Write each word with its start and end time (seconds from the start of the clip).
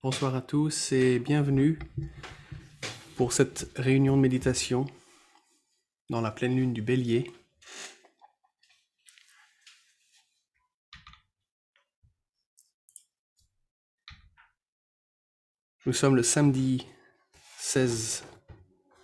Bonsoir 0.00 0.36
à 0.36 0.42
tous 0.42 0.92
et 0.92 1.18
bienvenue 1.18 1.76
pour 3.16 3.32
cette 3.32 3.68
réunion 3.74 4.16
de 4.16 4.22
méditation 4.22 4.86
dans 6.08 6.20
la 6.20 6.30
pleine 6.30 6.54
lune 6.54 6.72
du 6.72 6.82
bélier. 6.82 7.32
Nous 15.84 15.92
sommes 15.92 16.14
le 16.14 16.22
samedi 16.22 16.86
16 17.56 18.22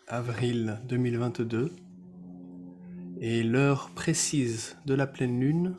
avril 0.06 0.80
2022 0.84 1.74
et 3.20 3.42
l'heure 3.42 3.90
précise 3.96 4.76
de 4.86 4.94
la 4.94 5.08
pleine 5.08 5.40
lune, 5.40 5.74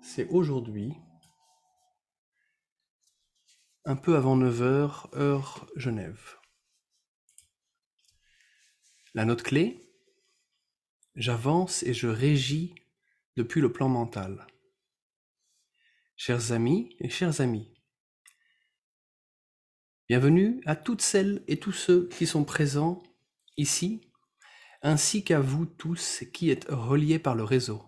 c'est 0.00 0.26
aujourd'hui 0.30 0.96
un 3.84 3.96
peu 3.96 4.16
avant 4.16 4.38
9h, 4.38 5.14
heure 5.16 5.66
Genève. 5.74 6.38
La 9.14 9.24
note 9.24 9.42
clé, 9.42 9.80
j'avance 11.16 11.82
et 11.82 11.92
je 11.92 12.06
régis 12.06 12.70
depuis 13.36 13.60
le 13.60 13.72
plan 13.72 13.88
mental. 13.88 14.46
Chers 16.16 16.52
amis 16.52 16.94
et 17.00 17.08
chers 17.08 17.40
amis, 17.40 17.74
bienvenue 20.08 20.60
à 20.64 20.76
toutes 20.76 21.02
celles 21.02 21.42
et 21.48 21.58
tous 21.58 21.72
ceux 21.72 22.08
qui 22.08 22.26
sont 22.26 22.44
présents 22.44 23.02
ici, 23.56 24.12
ainsi 24.82 25.24
qu'à 25.24 25.40
vous 25.40 25.66
tous 25.66 26.22
qui 26.32 26.50
êtes 26.50 26.66
reliés 26.68 27.18
par 27.18 27.34
le 27.34 27.42
réseau. 27.42 27.82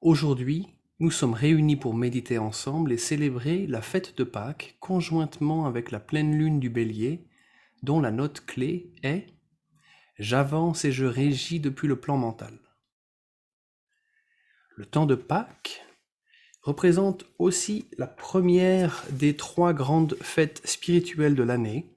Aujourd'hui, 0.00 0.77
nous 1.00 1.12
sommes 1.12 1.34
réunis 1.34 1.76
pour 1.76 1.94
méditer 1.94 2.38
ensemble 2.38 2.90
et 2.92 2.98
célébrer 2.98 3.66
la 3.68 3.82
fête 3.82 4.18
de 4.18 4.24
Pâques 4.24 4.76
conjointement 4.80 5.66
avec 5.66 5.92
la 5.92 6.00
pleine 6.00 6.36
lune 6.36 6.58
du 6.58 6.70
bélier, 6.70 7.28
dont 7.84 8.00
la 8.00 8.10
note 8.10 8.44
clé 8.44 8.92
est 9.04 9.26
J'avance 10.18 10.84
et 10.84 10.90
je 10.90 11.04
régis 11.04 11.60
depuis 11.60 11.86
le 11.86 12.00
plan 12.00 12.16
mental. 12.16 12.58
Le 14.74 14.86
temps 14.86 15.06
de 15.06 15.14
Pâques 15.14 15.84
représente 16.62 17.26
aussi 17.38 17.88
la 17.96 18.08
première 18.08 19.04
des 19.12 19.36
trois 19.36 19.72
grandes 19.72 20.16
fêtes 20.20 20.66
spirituelles 20.66 21.36
de 21.36 21.44
l'année, 21.44 21.96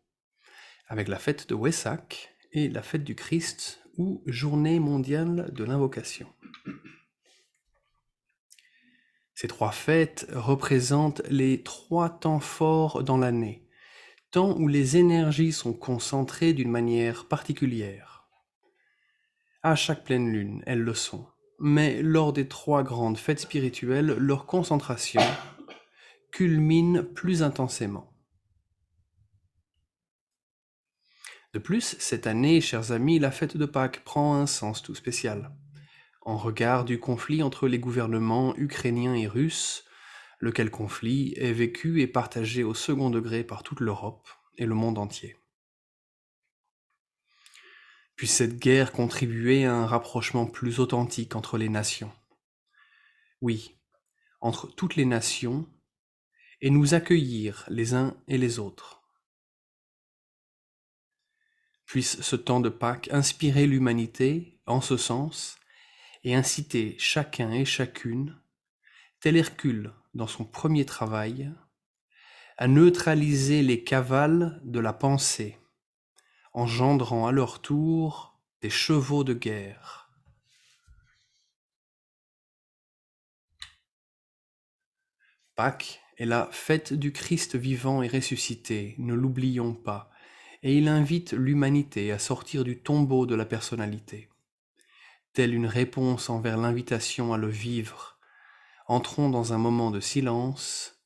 avec 0.87 1.07
la 1.07 1.17
fête 1.17 1.49
de 1.49 1.55
Wessac 1.55 2.35
et 2.51 2.69
la 2.69 2.83
fête 2.83 3.03
du 3.03 3.15
Christ 3.15 3.81
ou 3.97 4.21
journée 4.27 4.79
mondiale 4.79 5.51
de 5.53 5.63
l'invocation. 5.63 6.27
Ces 9.41 9.47
trois 9.47 9.71
fêtes 9.71 10.27
représentent 10.31 11.23
les 11.27 11.63
trois 11.63 12.11
temps 12.11 12.39
forts 12.39 13.03
dans 13.03 13.17
l'année, 13.17 13.67
temps 14.29 14.55
où 14.55 14.67
les 14.67 14.97
énergies 14.97 15.51
sont 15.51 15.73
concentrées 15.73 16.53
d'une 16.53 16.69
manière 16.69 17.27
particulière. 17.27 18.29
À 19.63 19.73
chaque 19.73 20.03
pleine 20.03 20.31
lune, 20.31 20.61
elles 20.67 20.83
le 20.83 20.93
sont, 20.93 21.25
mais 21.57 22.03
lors 22.03 22.33
des 22.33 22.47
trois 22.47 22.83
grandes 22.83 23.17
fêtes 23.17 23.39
spirituelles, 23.39 24.15
leur 24.15 24.45
concentration 24.45 25.21
culmine 26.31 27.01
plus 27.01 27.41
intensément. 27.41 28.13
De 31.55 31.57
plus, 31.57 31.95
cette 31.97 32.27
année, 32.27 32.61
chers 32.61 32.91
amis, 32.91 33.17
la 33.17 33.31
fête 33.31 33.57
de 33.57 33.65
Pâques 33.65 34.03
prend 34.03 34.35
un 34.35 34.45
sens 34.45 34.83
tout 34.83 34.93
spécial. 34.93 35.51
En 36.21 36.37
regard 36.37 36.85
du 36.85 36.99
conflit 36.99 37.41
entre 37.41 37.67
les 37.67 37.79
gouvernements 37.79 38.55
ukrainiens 38.55 39.15
et 39.15 39.27
russes, 39.27 39.85
lequel 40.39 40.69
conflit 40.69 41.33
est 41.37 41.51
vécu 41.51 42.01
et 42.01 42.07
partagé 42.07 42.63
au 42.63 42.73
second 42.73 43.09
degré 43.09 43.43
par 43.43 43.63
toute 43.63 43.79
l'Europe 43.79 44.27
et 44.57 44.65
le 44.65 44.75
monde 44.75 44.99
entier. 44.99 45.37
Puisse 48.15 48.35
cette 48.35 48.59
guerre 48.59 48.91
contribuer 48.91 49.65
à 49.65 49.73
un 49.73 49.87
rapprochement 49.87 50.45
plus 50.45 50.79
authentique 50.79 51.35
entre 51.35 51.57
les 51.57 51.69
nations. 51.69 52.11
Oui, 53.41 53.79
entre 54.41 54.67
toutes 54.67 54.95
les 54.95 55.05
nations, 55.05 55.67
et 56.61 56.69
nous 56.69 56.93
accueillir 56.93 57.65
les 57.69 57.95
uns 57.95 58.15
et 58.27 58.37
les 58.37 58.59
autres. 58.59 59.01
Puisse 61.85 62.21
ce 62.21 62.35
temps 62.35 62.59
de 62.59 62.69
Pâques 62.69 63.09
inspirer 63.11 63.65
l'humanité 63.65 64.61
en 64.67 64.81
ce 64.81 64.97
sens 64.97 65.57
et 66.23 66.35
inciter 66.35 66.95
chacun 66.99 67.51
et 67.51 67.65
chacune, 67.65 68.39
tel 69.19 69.37
Hercule 69.37 69.93
dans 70.13 70.27
son 70.27 70.45
premier 70.45 70.85
travail, 70.85 71.51
à 72.57 72.67
neutraliser 72.67 73.63
les 73.63 73.83
cavales 73.83 74.59
de 74.63 74.79
la 74.79 74.93
pensée, 74.93 75.57
engendrant 76.53 77.27
à 77.27 77.31
leur 77.31 77.61
tour 77.61 78.39
des 78.61 78.69
chevaux 78.69 79.23
de 79.23 79.33
guerre. 79.33 80.11
Pâques 85.55 86.01
est 86.17 86.25
la 86.25 86.47
fête 86.51 86.93
du 86.93 87.11
Christ 87.11 87.55
vivant 87.55 88.03
et 88.03 88.07
ressuscité, 88.07 88.95
ne 88.99 89.13
l'oublions 89.13 89.73
pas, 89.73 90.11
et 90.63 90.77
il 90.77 90.87
invite 90.87 91.33
l'humanité 91.33 92.11
à 92.11 92.19
sortir 92.19 92.63
du 92.63 92.81
tombeau 92.81 93.25
de 93.25 93.35
la 93.35 93.45
personnalité 93.45 94.30
telle 95.33 95.53
une 95.53 95.67
réponse 95.67 96.29
envers 96.29 96.57
l'invitation 96.57 97.33
à 97.33 97.37
le 97.37 97.47
vivre, 97.47 98.17
entrons 98.87 99.29
dans 99.29 99.53
un 99.53 99.57
moment 99.57 99.91
de 99.91 99.99
silence 99.99 101.01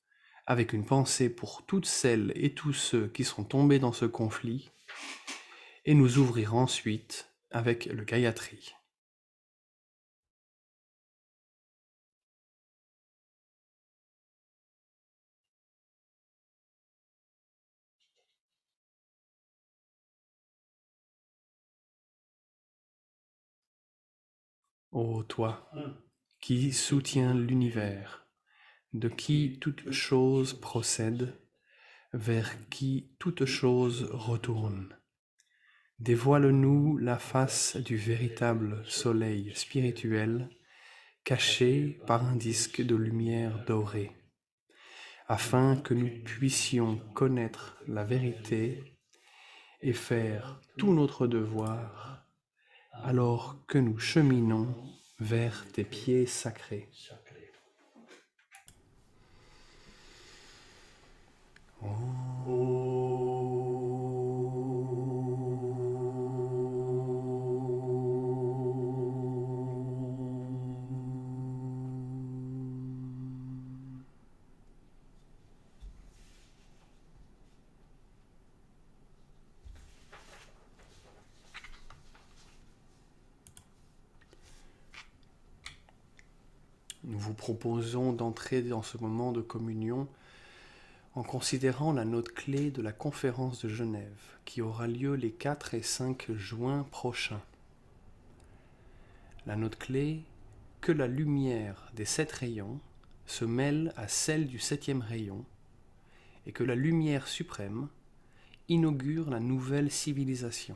avec 0.48 0.74
une 0.74 0.86
pensée 0.86 1.30
pour 1.30 1.66
toutes 1.66 1.86
celles 1.88 2.32
et 2.36 2.54
tous 2.54 2.74
ceux 2.74 3.08
qui 3.08 3.24
sont 3.24 3.44
tombés 3.44 3.80
dans 3.80 3.94
ce 3.94 4.06
conflit, 4.06 4.72
et 5.86 5.94
nous 5.94 6.18
ouvrir 6.18 6.56
ensuite 6.56 7.32
avec 7.52 7.86
le 7.86 8.04
Gayatri. 8.04 8.75
Ô 24.98 25.24
toi, 25.24 25.70
qui 26.40 26.72
soutiens 26.72 27.34
l'univers, 27.34 28.26
de 28.94 29.10
qui 29.10 29.60
toute 29.60 29.92
chose 29.92 30.54
procède, 30.54 31.38
vers 32.14 32.70
qui 32.70 33.12
toute 33.20 33.44
chose 33.44 34.08
retourne, 34.14 34.98
dévoile-nous 36.00 36.96
la 36.96 37.20
face 37.20 37.76
du 37.76 37.98
véritable 37.98 38.84
soleil 38.86 39.52
spirituel 39.54 40.50
caché 41.26 42.00
par 42.08 42.24
un 42.24 42.38
disque 42.38 42.82
de 42.82 42.96
lumière 42.96 43.66
dorée, 43.66 44.14
afin 45.28 45.76
que 45.76 45.94
nous 45.94 46.24
puissions 46.24 47.00
connaître 47.14 47.84
la 47.86 48.06
vérité 48.06 48.98
et 49.82 49.92
faire 49.92 50.62
tout 50.78 50.94
notre 50.94 51.28
devoir 51.28 52.25
alors 53.04 53.58
que 53.68 53.78
nous 53.78 54.00
cheminons 54.00 54.68
vers 55.20 55.66
tes 55.72 55.84
pieds 55.84 56.26
sacrés. 56.26 56.90
Proposons 87.36 88.14
d'entrer 88.14 88.62
dans 88.62 88.82
ce 88.82 88.98
moment 88.98 89.32
de 89.32 89.42
communion 89.42 90.08
en 91.14 91.24
considérant 91.24 91.94
la 91.94 92.06
note 92.06 92.34
clé 92.34 92.72
de 92.72 92.82
la 92.82 92.92
conférence 92.92 93.64
de 93.64 93.70
Genève 93.70 94.38
qui 94.44 94.62
aura 94.62 94.88
lieu 94.88 95.14
les 95.14 95.32
4 95.32 95.76
et 95.76 95.82
5 95.82 96.32
juin 96.34 96.86
prochains. 96.92 97.42
La 99.46 99.56
note 99.56 99.78
clé 99.78 100.24
que 100.82 100.92
la 100.92 101.08
lumière 101.08 101.92
des 101.96 102.06
sept 102.06 102.32
rayons 102.32 102.80
se 103.26 103.46
mêle 103.46 103.94
à 103.96 104.08
celle 104.08 104.48
du 104.48 104.60
septième 104.60 105.02
rayon 105.02 105.46
et 106.46 106.52
que 106.52 106.64
la 106.64 106.76
lumière 106.76 107.28
suprême 107.28 107.88
inaugure 108.68 109.30
la 109.30 109.40
nouvelle 109.40 109.92
civilisation 109.92 110.76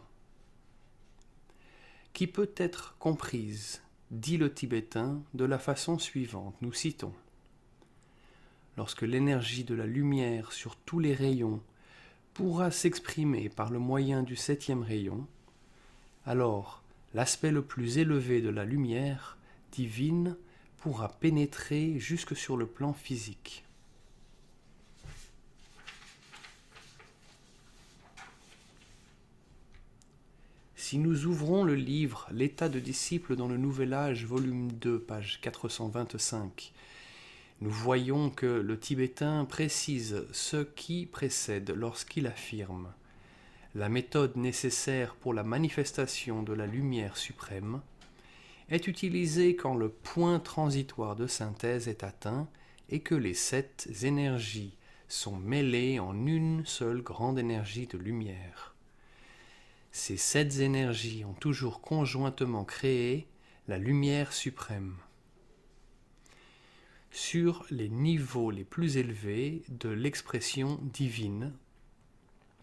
qui 2.13 2.27
peut 2.27 2.51
être 2.57 2.95
comprise 2.99 3.81
dit 4.11 4.37
le 4.37 4.51
Tibétain 4.51 5.21
de 5.33 5.45
la 5.45 5.59
façon 5.59 5.99
suivante, 5.99 6.55
nous 6.61 6.73
citons. 6.73 7.13
lorsque 8.77 9.01
l'énergie 9.01 9.65
de 9.65 9.75
la 9.75 9.85
lumière 9.85 10.53
sur 10.53 10.75
tous 10.77 10.99
les 10.99 11.13
rayons 11.13 11.61
pourra 12.33 12.71
s'exprimer 12.71 13.49
par 13.49 13.69
le 13.69 13.79
moyen 13.79 14.23
du 14.23 14.35
septième 14.37 14.83
rayon, 14.83 15.27
alors 16.25 16.81
l'aspect 17.13 17.51
le 17.51 17.61
plus 17.61 17.97
élevé 17.97 18.41
de 18.41 18.49
la 18.49 18.63
lumière 18.63 19.37
divine 19.71 20.37
pourra 20.77 21.09
pénétrer 21.09 21.99
jusque 21.99 22.35
sur 22.35 22.55
le 22.55 22.65
plan 22.65 22.93
physique. 22.93 23.65
Si 30.89 30.97
nous 30.97 31.27
ouvrons 31.27 31.63
le 31.63 31.75
livre 31.75 32.27
L'état 32.31 32.67
de 32.67 32.79
disciple 32.79 33.35
dans 33.35 33.47
le 33.47 33.57
Nouvel 33.57 33.93
Âge, 33.93 34.25
volume 34.25 34.71
2, 34.71 34.97
page 34.97 35.39
425, 35.39 36.73
nous 37.61 37.69
voyons 37.69 38.31
que 38.31 38.47
le 38.47 38.79
Tibétain 38.79 39.45
précise 39.45 40.25
ce 40.31 40.63
qui 40.63 41.05
précède 41.05 41.71
lorsqu'il 41.75 42.25
affirme 42.25 42.91
La 43.75 43.87
méthode 43.87 44.35
nécessaire 44.35 45.13
pour 45.13 45.35
la 45.35 45.43
manifestation 45.43 46.41
de 46.41 46.53
la 46.53 46.65
lumière 46.65 47.17
suprême 47.17 47.81
est 48.71 48.87
utilisée 48.87 49.55
quand 49.55 49.75
le 49.75 49.89
point 49.89 50.39
transitoire 50.39 51.15
de 51.15 51.27
synthèse 51.27 51.87
est 51.87 52.03
atteint 52.03 52.47
et 52.89 53.01
que 53.01 53.13
les 53.13 53.35
sept 53.35 53.87
énergies 54.01 54.75
sont 55.07 55.37
mêlées 55.37 55.99
en 55.99 56.25
une 56.25 56.65
seule 56.65 57.03
grande 57.03 57.37
énergie 57.37 57.85
de 57.85 57.99
lumière. 57.99 58.68
Ces 59.91 60.17
sept 60.17 60.59
énergies 60.59 61.25
ont 61.25 61.33
toujours 61.33 61.81
conjointement 61.81 62.63
créé 62.63 63.27
la 63.67 63.77
lumière 63.77 64.33
suprême 64.33 64.97
sur 67.11 67.65
les 67.69 67.89
niveaux 67.89 68.51
les 68.51 68.63
plus 68.63 68.97
élevés 68.97 69.63
de 69.69 69.89
l'expression 69.89 70.79
divine. 70.81 71.53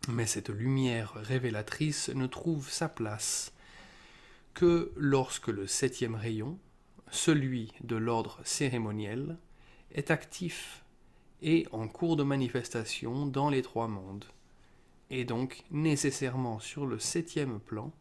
Mais 0.08 0.26
cette 0.26 0.50
lumière 0.50 1.14
révélatrice 1.14 2.10
ne 2.10 2.26
trouve 2.26 2.70
sa 2.70 2.88
place 2.88 3.52
que 4.54 4.92
lorsque 4.96 5.48
le 5.48 5.66
septième 5.66 6.14
rayon, 6.14 6.58
celui 7.10 7.72
de 7.82 7.96
l'ordre 7.96 8.40
cérémoniel, 8.44 9.36
est 9.92 10.10
actif 10.10 10.84
et 11.42 11.66
en 11.72 11.88
cours 11.88 12.16
de 12.16 12.22
manifestation 12.22 13.26
dans 13.26 13.50
les 13.50 13.62
trois 13.62 13.88
mondes, 13.88 14.24
et 15.10 15.24
donc 15.24 15.64
nécessairement 15.70 16.58
sur 16.58 16.86
le 16.86 16.98
septième 16.98 17.60
plan, 17.60 17.92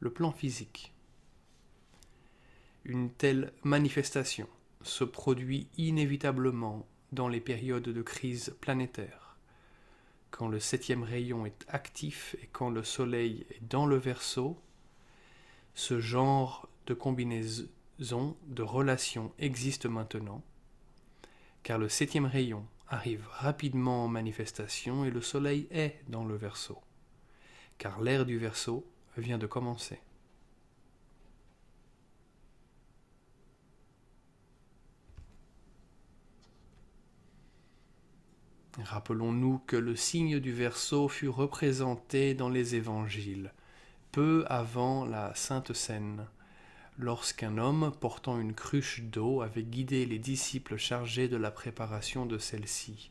le 0.00 0.10
plan 0.10 0.32
physique. 0.32 0.92
Une 2.84 3.10
telle 3.10 3.52
manifestation 3.62 4.48
se 4.82 5.04
produit 5.04 5.68
inévitablement 5.78 6.86
dans 7.12 7.28
les 7.28 7.40
périodes 7.40 7.88
de 7.88 8.02
crise 8.02 8.54
planétaire, 8.60 9.36
quand 10.30 10.48
le 10.48 10.60
septième 10.60 11.02
rayon 11.02 11.46
est 11.46 11.64
actif 11.68 12.36
et 12.42 12.48
quand 12.52 12.68
le 12.68 12.82
Soleil 12.82 13.46
est 13.50 13.62
dans 13.70 13.86
le 13.86 13.96
Verseau, 13.96 14.60
ce 15.74 16.00
genre 16.00 16.68
de 16.86 16.94
combinaison 16.94 18.36
de 18.46 18.62
relations 18.62 19.32
existe 19.38 19.86
maintenant, 19.86 20.42
car 21.62 21.78
le 21.78 21.88
septième 21.88 22.26
rayon 22.26 22.66
arrive 22.88 23.26
rapidement 23.30 24.04
en 24.04 24.08
manifestation 24.08 25.04
et 25.04 25.10
le 25.10 25.20
Soleil 25.20 25.66
est 25.70 26.00
dans 26.08 26.24
le 26.24 26.36
Verseau, 26.36 26.80
car 27.78 28.00
l'ère 28.00 28.26
du 28.26 28.38
Verseau 28.38 28.86
vient 29.16 29.38
de 29.38 29.46
commencer. 29.46 30.00
Rappelons-nous 38.82 39.60
que 39.66 39.76
le 39.76 39.94
signe 39.94 40.40
du 40.40 40.52
Verseau 40.52 41.08
fut 41.08 41.28
représenté 41.28 42.34
dans 42.34 42.48
les 42.48 42.74
évangiles, 42.74 43.52
peu 44.10 44.44
avant 44.48 45.04
la 45.04 45.32
Sainte 45.34 45.72
Seine, 45.72 46.26
lorsqu'un 46.98 47.58
homme 47.58 47.92
portant 48.00 48.40
une 48.40 48.54
cruche 48.54 49.02
d'eau 49.02 49.42
avait 49.42 49.64
guidé 49.64 50.06
les 50.06 50.18
disciples 50.18 50.76
chargés 50.76 51.28
de 51.28 51.36
la 51.36 51.50
préparation 51.50 52.26
de 52.26 52.38
celle-ci, 52.38 53.10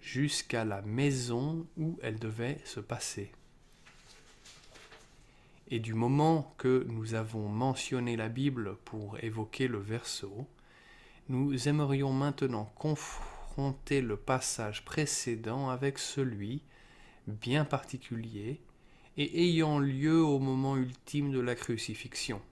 jusqu'à 0.00 0.64
la 0.64 0.82
maison 0.82 1.66
où 1.76 1.98
elle 2.02 2.18
devait 2.18 2.60
se 2.64 2.80
passer. 2.80 3.32
Et 5.70 5.80
du 5.80 5.94
moment 5.94 6.54
que 6.58 6.86
nous 6.88 7.14
avons 7.14 7.48
mentionné 7.48 8.16
la 8.16 8.28
Bible 8.28 8.76
pour 8.84 9.18
évoquer 9.22 9.66
le 9.66 9.78
Verseau, 9.78 10.46
nous 11.28 11.68
aimerions 11.68 12.12
maintenant 12.12 12.70
confronter 12.76 14.02
le 14.02 14.16
passage 14.16 14.84
précédent 14.84 15.70
avec 15.70 15.98
celui, 15.98 16.62
bien 17.26 17.64
particulier, 17.64 18.60
et 19.16 19.48
ayant 19.48 19.78
lieu 19.78 20.22
au 20.22 20.38
moment 20.38 20.76
ultime 20.76 21.30
de 21.30 21.40
la 21.40 21.54
crucifixion. 21.54 22.42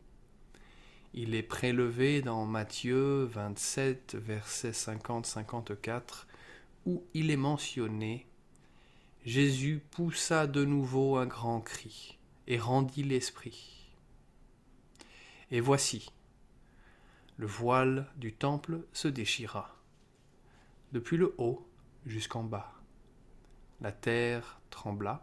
Il 1.14 1.34
est 1.34 1.42
prélevé 1.42 2.22
dans 2.22 2.46
Matthieu 2.46 3.24
27, 3.24 4.14
verset 4.14 4.70
50-54, 4.70 6.24
où 6.86 7.04
il 7.12 7.30
est 7.30 7.36
mentionné 7.36 8.26
Jésus 9.26 9.82
poussa 9.90 10.46
de 10.46 10.64
nouveau 10.64 11.18
un 11.18 11.26
grand 11.26 11.60
cri 11.60 12.18
et 12.46 12.58
rendit 12.58 13.02
l'esprit. 13.02 13.90
Et 15.50 15.60
voici, 15.60 16.10
le 17.36 17.46
voile 17.46 18.10
du 18.16 18.32
temple 18.32 18.80
se 18.94 19.08
déchira 19.08 19.76
depuis 20.92 21.18
le 21.18 21.34
haut 21.36 21.68
jusqu'en 22.06 22.42
bas. 22.42 22.72
La 23.82 23.92
terre 23.92 24.62
trembla, 24.70 25.22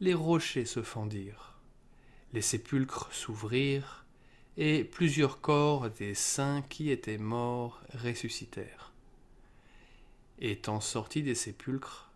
les 0.00 0.14
rochers 0.14 0.64
se 0.64 0.82
fendirent, 0.82 1.58
les 2.32 2.40
sépulcres 2.40 3.12
s'ouvrirent, 3.12 4.05
et 4.56 4.84
plusieurs 4.84 5.40
corps 5.40 5.90
des 5.90 6.14
saints 6.14 6.62
qui 6.68 6.90
étaient 6.90 7.18
morts 7.18 7.80
ressuscitèrent. 7.94 8.92
Étant 10.38 10.80
sortis 10.80 11.22
des 11.22 11.34
sépulcres, 11.34 12.10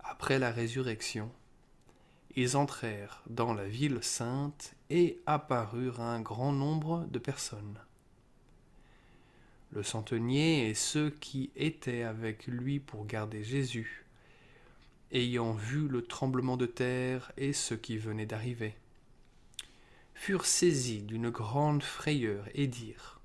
après 0.00 0.38
la 0.38 0.50
résurrection, 0.50 1.30
ils 2.36 2.56
entrèrent 2.56 3.22
dans 3.28 3.54
la 3.54 3.66
ville 3.66 3.98
sainte 4.02 4.74
et 4.90 5.18
apparurent 5.26 6.00
un 6.00 6.20
grand 6.20 6.52
nombre 6.52 7.06
de 7.10 7.18
personnes 7.18 7.78
le 9.74 9.82
centenier 9.82 10.68
et 10.68 10.74
ceux 10.74 11.10
qui 11.10 11.50
étaient 11.56 12.04
avec 12.04 12.46
lui 12.46 12.78
pour 12.78 13.06
garder 13.06 13.42
Jésus, 13.42 14.04
ayant 15.12 15.52
vu 15.52 15.88
le 15.88 16.02
tremblement 16.02 16.56
de 16.56 16.66
terre 16.66 17.32
et 17.36 17.52
ce 17.52 17.74
qui 17.74 17.98
venait 17.98 18.26
d'arriver, 18.26 18.74
furent 20.14 20.46
saisis 20.46 21.02
d'une 21.02 21.30
grande 21.30 21.82
frayeur 21.82 22.46
et 22.54 22.66
dirent 22.66 23.20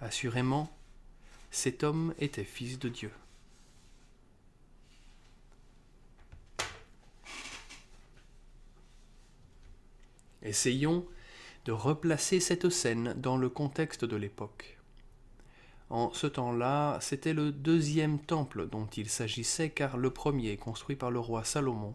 Assurément, 0.00 0.74
cet 1.50 1.84
homme 1.84 2.14
était 2.18 2.44
fils 2.44 2.78
de 2.78 2.88
Dieu. 2.88 3.12
Essayons 10.42 11.06
de 11.66 11.72
replacer 11.72 12.40
cette 12.40 12.70
scène 12.70 13.14
dans 13.18 13.36
le 13.36 13.50
contexte 13.50 14.06
de 14.06 14.16
l'époque. 14.16 14.78
En 15.90 16.12
ce 16.14 16.26
temps-là, 16.26 16.98
c'était 17.00 17.34
le 17.34 17.52
deuxième 17.52 18.18
temple 18.18 18.68
dont 18.68 18.86
il 18.86 19.10
s'agissait 19.10 19.70
car 19.70 19.96
le 19.96 20.10
premier, 20.10 20.56
construit 20.56 20.96
par 20.96 21.10
le 21.10 21.18
roi 21.18 21.44
Salomon, 21.44 21.94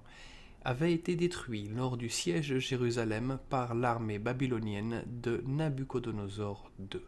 avait 0.65 0.93
été 0.93 1.15
détruit 1.15 1.69
lors 1.69 1.95
du 1.95 2.09
siège 2.09 2.49
de 2.49 2.59
Jérusalem 2.59 3.37
par 3.49 3.75
l'armée 3.75 4.17
babylonienne 4.19 5.03
de 5.05 5.43
Nabuchodonosor 5.45 6.71
II. 6.79 7.01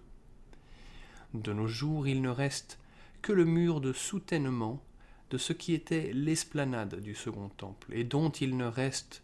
De 1.34 1.54
nos 1.54 1.68
jours, 1.68 2.08
il 2.08 2.22
ne 2.22 2.30
reste 2.30 2.80
que 3.22 3.34
le 3.34 3.46
mur 3.46 3.82
de 3.82 3.94
soutènement 3.94 4.84
de 5.32 5.38
ce 5.38 5.54
qui 5.54 5.74
était 5.74 6.12
l'esplanade 6.14 7.02
du 7.02 7.16
second 7.16 7.50
temple, 7.50 7.94
et 7.94 8.04
dont 8.04 8.30
il 8.30 8.56
ne 8.56 8.66
reste 8.66 9.24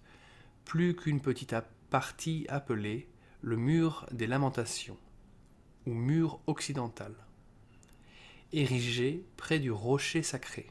plus 0.66 0.96
qu'une 0.96 1.22
petite 1.22 1.56
partie 1.90 2.46
appelée 2.50 3.08
le 3.42 3.56
mur 3.56 4.08
des 4.12 4.28
lamentations, 4.28 4.98
ou 5.86 5.94
mur 5.94 6.40
occidental 6.48 7.14
érigé 8.52 9.26
près 9.36 9.60
du 9.60 9.72
rocher 9.72 10.24
sacré. 10.24 10.68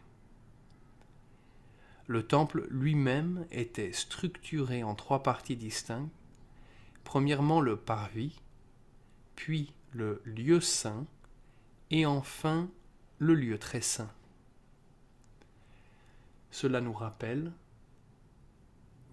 Le 2.06 2.26
temple 2.26 2.66
lui-même 2.70 3.46
était 3.50 3.92
structuré 3.92 4.82
en 4.82 4.94
trois 4.94 5.22
parties 5.22 5.56
distinctes. 5.56 6.12
Premièrement 7.04 7.60
le 7.60 7.76
parvis, 7.76 8.40
puis 9.36 9.72
le 9.92 10.22
lieu 10.24 10.60
saint, 10.60 11.06
et 11.90 12.06
enfin 12.06 12.68
le 13.18 13.34
lieu 13.34 13.58
très 13.58 13.80
saint. 13.80 14.10
Cela 16.50 16.80
nous 16.80 16.92
rappelle, 16.92 17.52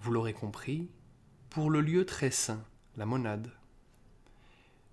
vous 0.02 0.12
l'aurez 0.12 0.34
compris, 0.34 0.90
pour 1.50 1.70
le 1.70 1.82
lieu 1.82 2.06
très 2.06 2.32
saint, 2.32 2.64
la 2.98 3.06
monade, 3.06 3.52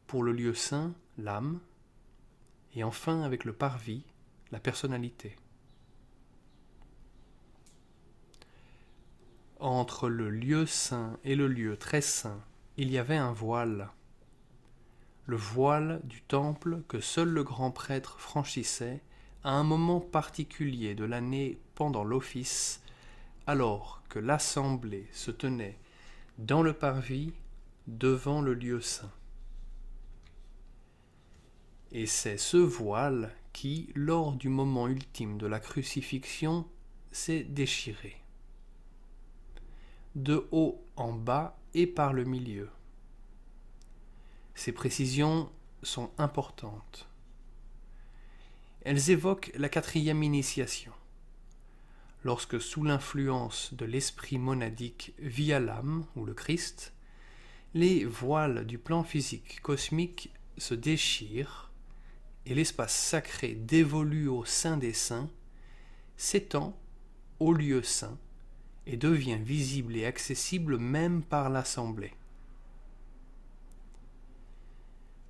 pour 0.06 0.22
le 0.22 0.32
lieu 0.32 0.54
saint, 0.54 0.94
l'âme, 1.18 1.60
et 2.74 2.84
enfin 2.84 3.22
avec 3.22 3.44
le 3.44 3.52
parvis, 3.52 4.04
la 4.52 4.60
personnalité. 4.60 5.36
Entre 9.58 10.10
le 10.10 10.28
lieu 10.28 10.66
saint 10.66 11.18
et 11.24 11.34
le 11.34 11.48
lieu 11.48 11.78
très 11.78 12.02
saint, 12.02 12.44
il 12.76 12.90
y 12.90 12.98
avait 12.98 13.16
un 13.16 13.32
voile. 13.32 13.88
Le 15.24 15.36
voile 15.36 16.02
du 16.04 16.20
temple 16.20 16.82
que 16.88 17.00
seul 17.00 17.30
le 17.30 17.42
grand 17.42 17.70
prêtre 17.70 18.20
franchissait 18.20 19.00
à 19.44 19.52
un 19.52 19.64
moment 19.64 20.00
particulier 20.00 20.94
de 20.94 21.04
l'année 21.04 21.58
pendant 21.74 22.04
l'office, 22.04 22.82
alors 23.46 24.02
que 24.10 24.18
l'assemblée 24.18 25.08
se 25.12 25.30
tenait 25.30 25.78
dans 26.36 26.62
le 26.62 26.74
parvis 26.74 27.32
devant 27.86 28.42
le 28.42 28.52
lieu 28.52 28.82
saint. 28.82 29.12
Et 31.92 32.04
c'est 32.04 32.36
ce 32.36 32.58
voile 32.58 33.32
qui, 33.54 33.90
lors 33.94 34.32
du 34.32 34.50
moment 34.50 34.86
ultime 34.86 35.38
de 35.38 35.46
la 35.46 35.60
crucifixion, 35.60 36.68
s'est 37.10 37.44
déchiré 37.44 38.25
de 40.16 40.48
haut 40.50 40.82
en 40.96 41.12
bas 41.12 41.58
et 41.74 41.86
par 41.86 42.14
le 42.14 42.24
milieu. 42.24 42.70
Ces 44.54 44.72
précisions 44.72 45.52
sont 45.82 46.10
importantes. 46.16 47.06
Elles 48.82 49.10
évoquent 49.10 49.52
la 49.56 49.68
quatrième 49.68 50.22
initiation, 50.22 50.92
lorsque 52.24 52.58
sous 52.58 52.82
l'influence 52.82 53.74
de 53.74 53.84
l'esprit 53.84 54.38
monadique 54.38 55.12
via 55.18 55.60
l'âme 55.60 56.06
ou 56.16 56.24
le 56.24 56.32
Christ, 56.32 56.94
les 57.74 58.06
voiles 58.06 58.66
du 58.66 58.78
plan 58.78 59.02
physique 59.02 59.60
cosmique 59.60 60.30
se 60.56 60.72
déchirent 60.72 61.70
et 62.46 62.54
l'espace 62.54 62.94
sacré 62.94 63.48
dévolu 63.48 64.28
au 64.28 64.46
sein 64.46 64.78
des 64.78 64.94
saints 64.94 65.28
s'étend 66.16 66.74
au 67.38 67.52
lieu 67.52 67.82
saint 67.82 68.16
et 68.86 68.96
devient 68.96 69.38
visible 69.40 69.96
et 69.96 70.06
accessible 70.06 70.78
même 70.78 71.22
par 71.22 71.50
l'Assemblée. 71.50 72.12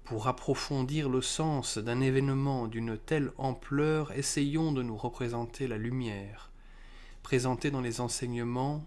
Pour 0.05 0.29
approfondir 0.29 1.09
le 1.09 1.21
sens 1.21 1.79
d'un 1.79 2.01
événement 2.01 2.69
d'une 2.69 2.97
telle 2.97 3.33
ampleur, 3.39 4.13
essayons 4.13 4.71
de 4.71 4.83
nous 4.83 4.97
représenter 4.97 5.67
la 5.67 5.79
lumière, 5.79 6.51
présentée 7.25 7.73
dans 7.73 7.81
les 7.81 8.01
enseignements 8.01 8.85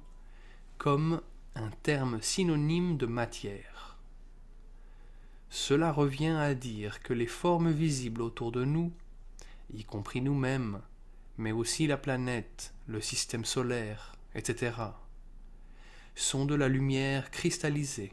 comme 0.78 1.22
un 1.56 1.72
terme 1.84 2.22
synonyme 2.22 2.96
de 2.96 3.06
matière. 3.06 3.98
Cela 5.50 5.92
revient 5.92 6.38
à 6.40 6.54
dire 6.54 7.02
que 7.02 7.12
les 7.12 7.28
formes 7.28 7.72
visibles 7.72 8.22
autour 8.22 8.52
de 8.52 8.64
nous, 8.64 8.94
y 9.74 9.84
compris 9.84 10.22
nous-mêmes, 10.22 10.80
mais 11.38 11.52
aussi 11.52 11.88
la 11.88 11.98
planète, 11.98 12.74
le 12.88 13.02
système 13.02 13.46
solaire, 13.46 14.14
etc., 14.36 14.74
sont 16.16 16.46
de 16.46 16.56
la 16.56 16.68
lumière 16.68 17.32
cristallisée. 17.32 18.12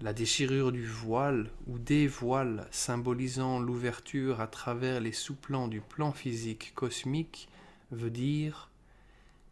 La 0.00 0.12
déchirure 0.12 0.72
du 0.72 0.84
voile 0.84 1.50
ou 1.68 1.78
des 1.78 2.06
voiles 2.06 2.66
symbolisant 2.70 3.60
l'ouverture 3.60 4.40
à 4.40 4.48
travers 4.48 5.00
les 5.00 5.12
sous-plans 5.12 5.68
du 5.68 5.80
plan 5.80 6.12
physique 6.12 6.72
cosmique 6.74 7.48
veut 7.92 8.10
dire 8.10 8.68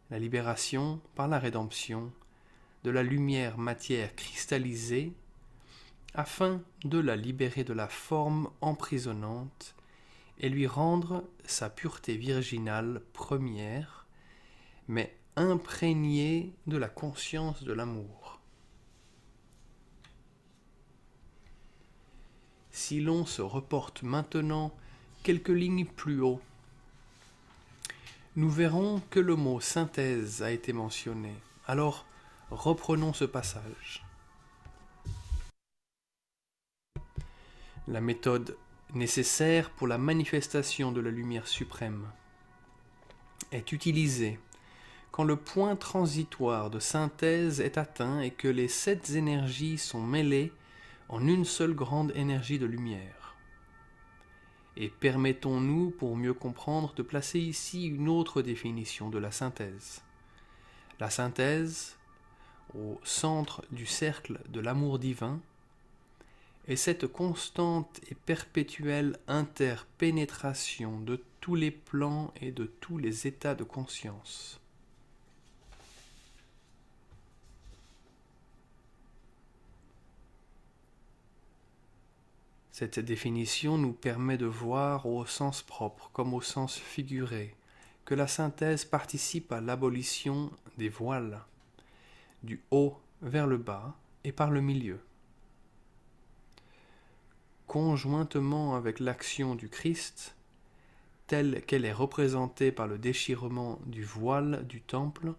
la 0.09 0.19
libération 0.19 0.99
par 1.15 1.29
la 1.29 1.39
rédemption 1.39 2.11
de 2.83 2.91
la 2.91 3.01
lumière 3.01 3.57
matière 3.57 4.13
cristallisée 4.15 5.13
afin 6.13 6.61
de 6.83 6.99
la 6.99 7.15
libérer 7.15 7.63
de 7.63 7.73
la 7.73 7.87
forme 7.87 8.49
emprisonnante 8.59 9.75
et 10.41 10.49
lui 10.49 10.65
rendre 10.65 11.23
sa 11.45 11.69
pureté 11.69 12.17
virginale 12.17 13.01
première, 13.13 14.07
mais 14.87 15.15
imprégnée 15.35 16.51
de 16.65 16.77
la 16.77 16.89
conscience 16.89 17.63
de 17.63 17.71
l'amour. 17.71 18.39
Si 22.71 22.99
l'on 22.99 23.25
se 23.25 23.43
reporte 23.43 24.01
maintenant 24.01 24.73
quelques 25.23 25.49
lignes 25.49 25.85
plus 25.85 26.21
haut, 26.21 26.41
nous 28.35 28.49
verrons 28.49 29.01
que 29.11 29.19
le 29.19 29.35
mot 29.35 29.59
synthèse 29.59 30.41
a 30.41 30.51
été 30.51 30.73
mentionné. 30.73 31.33
Alors, 31.67 32.05
reprenons 32.49 33.13
ce 33.13 33.25
passage. 33.25 34.03
La 37.87 38.01
méthode 38.01 38.57
nécessaire 38.93 39.69
pour 39.69 39.87
la 39.87 39.97
manifestation 39.97 40.91
de 40.91 41.01
la 41.01 41.11
lumière 41.11 41.47
suprême, 41.47 42.07
est 43.51 43.71
utilisé 43.71 44.39
quand 45.11 45.23
le 45.25 45.35
point 45.35 45.75
transitoire 45.75 46.69
de 46.69 46.79
synthèse 46.79 47.59
est 47.59 47.77
atteint 47.77 48.21
et 48.21 48.31
que 48.31 48.47
les 48.47 48.69
sept 48.69 49.09
énergies 49.11 49.77
sont 49.77 50.01
mêlées 50.01 50.53
en 51.09 51.27
une 51.27 51.43
seule 51.43 51.73
grande 51.73 52.13
énergie 52.15 52.59
de 52.59 52.65
lumière. 52.65 53.35
Et 54.77 54.87
permettons-nous, 54.87 55.91
pour 55.91 56.15
mieux 56.15 56.33
comprendre, 56.33 56.93
de 56.93 57.03
placer 57.03 57.39
ici 57.39 57.87
une 57.87 58.07
autre 58.07 58.41
définition 58.41 59.09
de 59.09 59.19
la 59.19 59.31
synthèse. 59.31 60.01
La 61.01 61.09
synthèse, 61.09 61.97
au 62.73 62.97
centre 63.03 63.65
du 63.71 63.85
cercle 63.85 64.39
de 64.47 64.61
l'amour 64.61 64.97
divin, 64.97 65.41
et 66.67 66.75
cette 66.75 67.07
constante 67.07 67.99
et 68.09 68.15
perpétuelle 68.15 69.17
interpénétration 69.27 70.99
de 70.99 71.23
tous 71.39 71.55
les 71.55 71.71
plans 71.71 72.33
et 72.39 72.51
de 72.51 72.65
tous 72.65 72.97
les 72.97 73.27
états 73.27 73.55
de 73.55 73.63
conscience. 73.63 74.59
Cette 82.71 82.99
définition 82.99 83.77
nous 83.77 83.93
permet 83.93 84.37
de 84.37 84.45
voir 84.45 85.05
au 85.05 85.25
sens 85.25 85.61
propre 85.61 86.09
comme 86.13 86.33
au 86.33 86.41
sens 86.41 86.77
figuré 86.77 87.55
que 88.05 88.15
la 88.15 88.27
synthèse 88.27 88.85
participe 88.85 89.51
à 89.51 89.61
l'abolition 89.61 90.51
des 90.77 90.89
voiles, 90.89 91.41
du 92.43 92.61
haut 92.71 92.97
vers 93.21 93.45
le 93.45 93.57
bas 93.57 93.95
et 94.23 94.31
par 94.31 94.49
le 94.49 94.61
milieu 94.61 94.99
conjointement 97.71 98.75
avec 98.75 98.99
l'action 98.99 99.55
du 99.55 99.69
Christ, 99.69 100.35
telle 101.27 101.63
qu'elle 101.65 101.85
est 101.85 101.93
représentée 101.93 102.69
par 102.69 102.85
le 102.85 102.97
déchirement 102.97 103.79
du 103.85 104.03
voile 104.03 104.67
du 104.67 104.81
temple, 104.81 105.31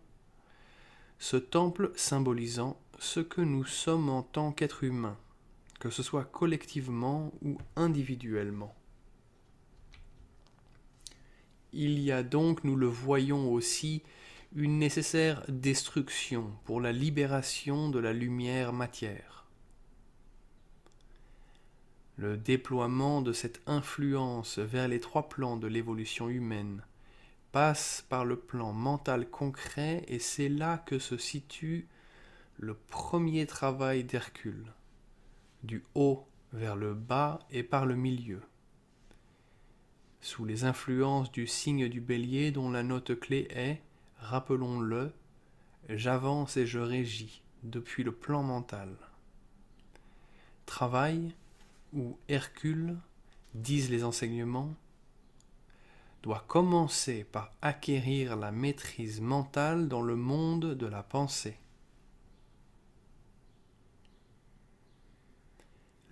ce 1.19 1.37
temple 1.37 1.93
symbolisant 1.95 2.81
ce 2.99 3.21
que 3.21 3.43
nous 3.43 3.67
sommes 3.67 4.09
en 4.09 4.23
tant 4.23 4.51
qu'êtres 4.51 4.85
humains, 4.85 5.19
que 5.79 5.91
ce 5.91 6.03
soit 6.03 6.25
collectivement 6.25 7.35
ou 7.43 7.59
individuellement. 7.77 8.75
Il 11.75 11.99
y 11.99 12.13
a 12.13 12.23
donc, 12.23 12.65
nous 12.65 12.77
le 12.77 12.87
voyons 12.87 13.53
aussi, 13.53 14.01
une 14.57 14.79
nécessaire 14.79 15.45
destruction 15.49 16.51
pour 16.65 16.81
la 16.81 16.93
libération 16.93 17.91
de 17.91 17.99
la 17.99 18.15
lumière 18.15 18.73
matière 18.73 19.42
le 22.17 22.37
déploiement 22.37 23.23
de 23.23 23.33
cette 23.33 23.63
influence 23.67 24.59
vers 24.59 24.89
les 24.89 25.01
trois 25.01 25.29
plans 25.29 25.57
de 25.57 25.67
l'évolution 25.67 26.29
humaine 26.29 26.83
passe 27.53 28.05
par 28.09 28.25
le 28.25 28.37
plan 28.37 28.73
mental 28.73 29.29
concret 29.29 30.05
et 30.09 30.19
c'est 30.19 30.49
là 30.49 30.79
que 30.79 30.99
se 30.99 31.17
situe 31.17 31.87
le 32.59 32.75
premier 32.75 33.47
travail 33.47 34.05
d'Hercule, 34.05 34.73
du 35.63 35.85
haut 35.95 36.27
vers 36.53 36.77
le 36.77 36.95
bas 36.95 37.41
et 37.51 37.63
par 37.63 37.87
le 37.87 37.97
milieu. 37.97 38.43
Sous 40.21 40.45
les 40.45 40.65
influences 40.65 41.33
du 41.33 41.47
signe 41.47 41.89
du 41.89 42.01
bélier 42.01 42.53
dont 42.53 42.71
la 42.71 42.83
note 42.83 43.19
clé 43.19 43.49
est, 43.51 43.83
rappelons-le, 44.19 45.13
j'avance 45.89 46.57
et 46.57 46.67
je 46.67 46.79
régis 46.79 47.43
depuis 47.65 48.05
le 48.05 48.13
plan 48.13 48.43
mental. 48.43 48.97
Travail 50.65 51.35
où 51.93 52.19
Hercule, 52.29 52.97
disent 53.55 53.91
les 53.91 54.05
enseignements, 54.05 54.75
doit 56.23 56.45
commencer 56.47 57.25
par 57.25 57.53
acquérir 57.61 58.37
la 58.37 58.53
maîtrise 58.53 59.21
mentale 59.21 59.89
dans 59.89 60.03
le 60.03 60.17
monde 60.17 60.75
de 60.75 60.87
la 60.87 61.03
pensée. 61.03 61.59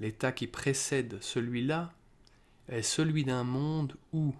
L'état 0.00 0.32
qui 0.32 0.46
précède 0.46 1.18
celui-là 1.20 1.92
est 2.68 2.82
celui 2.82 3.24
d'un 3.24 3.44
monde 3.44 3.96
où, 4.12 4.34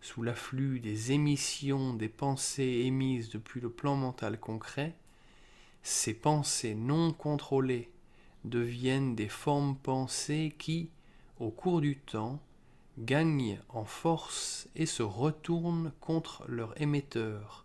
sous 0.00 0.22
l'afflux 0.22 0.80
des 0.80 1.12
émissions 1.12 1.94
des 1.94 2.08
pensées 2.08 2.82
émises 2.84 3.28
depuis 3.28 3.60
le 3.60 3.70
plan 3.70 3.94
mental 3.94 4.40
concret, 4.40 4.94
ces 5.82 6.14
pensées 6.14 6.74
non 6.74 7.12
contrôlées 7.12 7.90
deviennent 8.44 9.14
des 9.14 9.28
formes 9.28 9.76
pensées 9.76 10.54
qui, 10.58 10.90
au 11.38 11.50
cours 11.50 11.80
du 11.80 11.96
temps, 11.96 12.40
gagnent 12.98 13.58
en 13.68 13.84
force 13.84 14.68
et 14.76 14.86
se 14.86 15.02
retournent 15.02 15.92
contre 16.00 16.44
leur 16.48 16.80
émetteur, 16.80 17.64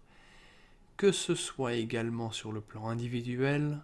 que 0.98 1.12
ce 1.12 1.36
soit 1.36 1.74
également 1.74 2.32
sur 2.32 2.52
le 2.52 2.62
plan 2.62 2.88
individuel, 2.90 3.80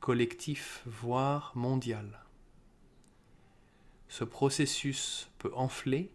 collectif, 0.00 0.82
voire 0.86 1.52
mondial. 1.56 2.24
Ce 4.08 4.24
processus 4.24 5.30
peut 5.38 5.52
enfler 5.54 6.10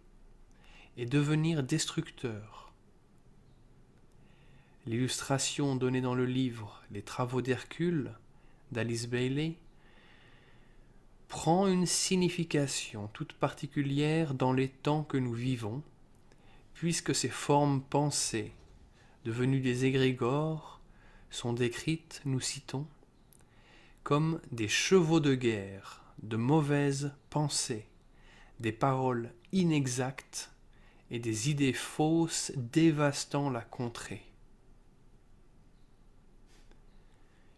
et 0.98 1.06
devenir 1.06 1.64
destructeur. 1.64 2.72
L'illustration 4.86 5.76
donnée 5.76 6.02
dans 6.02 6.16
le 6.16 6.26
livre 6.26 6.82
Les 6.92 7.04
travaux 7.04 7.42
d'Hercule 7.42 8.16
d'Alice 8.74 9.08
Bailey 9.08 9.56
prend 11.30 11.68
une 11.68 11.86
signification 11.86 13.08
toute 13.14 13.34
particulière 13.34 14.34
dans 14.34 14.54
les 14.54 14.70
temps 14.70 15.04
que 15.04 15.18
nous 15.18 15.34
vivons, 15.34 15.82
puisque 16.74 17.16
ces 17.16 17.30
formes 17.30 17.82
pensées, 17.82 18.52
devenues 19.26 19.62
des 19.62 19.86
égrégores, 19.86 20.82
sont 21.30 21.54
décrites, 21.54 22.22
nous 22.26 22.40
citons, 22.40 22.86
comme 24.04 24.42
des 24.52 24.68
chevaux 24.68 25.20
de 25.20 25.34
guerre, 25.34 26.04
de 26.22 26.38
mauvaises 26.38 27.14
pensées, 27.30 27.88
des 28.60 28.72
paroles 28.72 29.34
inexactes 29.52 30.52
et 31.10 31.20
des 31.20 31.50
idées 31.50 31.74
fausses 31.74 32.52
dévastant 32.56 33.50
la 33.50 33.62
contrée. 33.62 34.24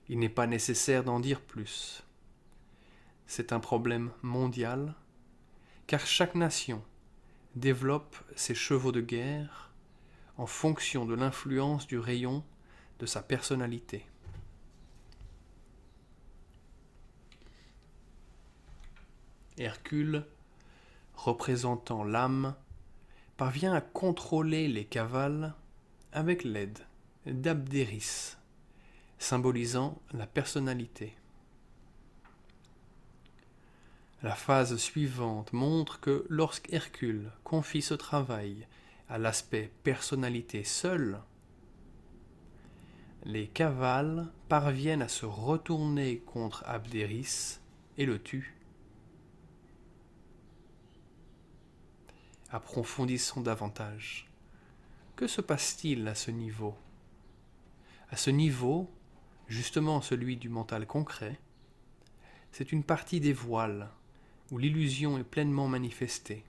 Il 0.09 0.19
n'est 0.19 0.29
pas 0.29 0.47
nécessaire 0.47 1.03
d'en 1.03 1.19
dire 1.19 1.41
plus. 1.41 2.03
C'est 3.27 3.51
un 3.51 3.59
problème 3.59 4.11
mondial, 4.21 4.93
car 5.87 6.05
chaque 6.05 6.35
nation 6.35 6.83
développe 7.55 8.15
ses 8.35 8.55
chevaux 8.55 8.91
de 8.91 9.01
guerre 9.01 9.71
en 10.37 10.45
fonction 10.45 11.05
de 11.05 11.15
l'influence 11.15 11.87
du 11.87 11.97
rayon 11.97 12.43
de 12.99 13.05
sa 13.05 13.21
personnalité. 13.21 14.05
Hercule, 19.57 20.25
représentant 21.15 22.03
l'âme, 22.03 22.55
parvient 23.37 23.73
à 23.73 23.81
contrôler 23.81 24.67
les 24.67 24.85
cavales 24.85 25.55
avec 26.11 26.43
l'aide 26.43 26.79
d'Abdéris, 27.25 28.35
symbolisant 29.17 30.01
la 30.13 30.27
personnalité. 30.27 31.15
La 34.23 34.35
phase 34.35 34.77
suivante 34.77 35.53
montre 35.53 35.99
que 35.99 36.25
lorsqu'Hercule 36.29 37.31
confie 37.43 37.81
ce 37.81 37.93
travail 37.93 38.67
à 39.07 39.17
l'aspect 39.17 39.71
personnalité 39.83 40.63
seul, 40.63 41.21
les 43.23 43.47
cavales 43.47 44.31
parviennent 44.49 45.01
à 45.01 45.07
se 45.07 45.25
retourner 45.25 46.19
contre 46.19 46.63
Abdéris 46.65 47.59
et 47.97 48.05
le 48.05 48.21
tuent. 48.21 48.55
Approfondissons 52.51 53.41
davantage. 53.41 54.29
Que 55.15 55.27
se 55.27 55.41
passe-t-il 55.41 56.07
à 56.07 56.15
ce 56.15 56.31
niveau? 56.31 56.75
À 58.09 58.17
ce 58.17 58.29
niveau, 58.29 58.89
justement 59.47 60.01
celui 60.01 60.37
du 60.37 60.49
mental 60.49 60.87
concret, 60.87 61.39
c'est 62.51 62.71
une 62.71 62.83
partie 62.83 63.19
des 63.19 63.33
voiles 63.33 63.89
où 64.51 64.57
l'illusion 64.57 65.17
est 65.17 65.23
pleinement 65.23 65.67
manifestée. 65.67 66.43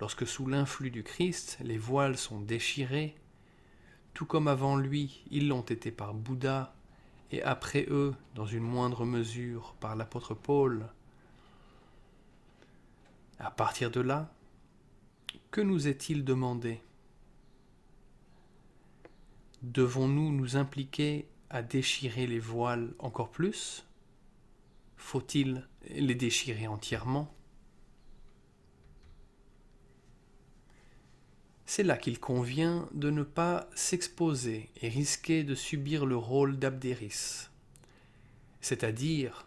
Lorsque 0.00 0.26
sous 0.26 0.46
l'influx 0.46 0.90
du 0.90 1.02
Christ, 1.02 1.58
les 1.60 1.78
voiles 1.78 2.16
sont 2.16 2.40
déchirés, 2.40 3.14
tout 4.12 4.26
comme 4.26 4.48
avant 4.48 4.76
lui, 4.76 5.24
ils 5.30 5.48
l'ont 5.48 5.62
été 5.62 5.90
par 5.90 6.14
Bouddha, 6.14 6.74
et 7.30 7.42
après 7.42 7.86
eux, 7.90 8.14
dans 8.34 8.46
une 8.46 8.62
moindre 8.62 9.04
mesure, 9.04 9.74
par 9.80 9.96
l'apôtre 9.96 10.34
Paul, 10.34 10.88
à 13.38 13.50
partir 13.50 13.90
de 13.90 14.00
là, 14.00 14.32
que 15.50 15.60
nous 15.60 15.88
est-il 15.88 16.24
demandé? 16.24 16.80
Devons-nous 19.62 20.32
nous 20.32 20.56
impliquer 20.56 21.26
à 21.54 21.62
déchirer 21.62 22.26
les 22.26 22.40
voiles 22.40 22.92
encore 22.98 23.30
plus? 23.30 23.86
Faut-il 24.96 25.64
les 25.88 26.16
déchirer 26.16 26.66
entièrement? 26.66 27.32
C'est 31.64 31.84
là 31.84 31.96
qu'il 31.96 32.18
convient 32.18 32.88
de 32.92 33.08
ne 33.08 33.22
pas 33.22 33.70
s'exposer 33.76 34.68
et 34.82 34.88
risquer 34.88 35.44
de 35.44 35.54
subir 35.54 36.06
le 36.06 36.16
rôle 36.16 36.58
d'Abdéris, 36.58 37.48
c'est-à-dire 38.60 39.46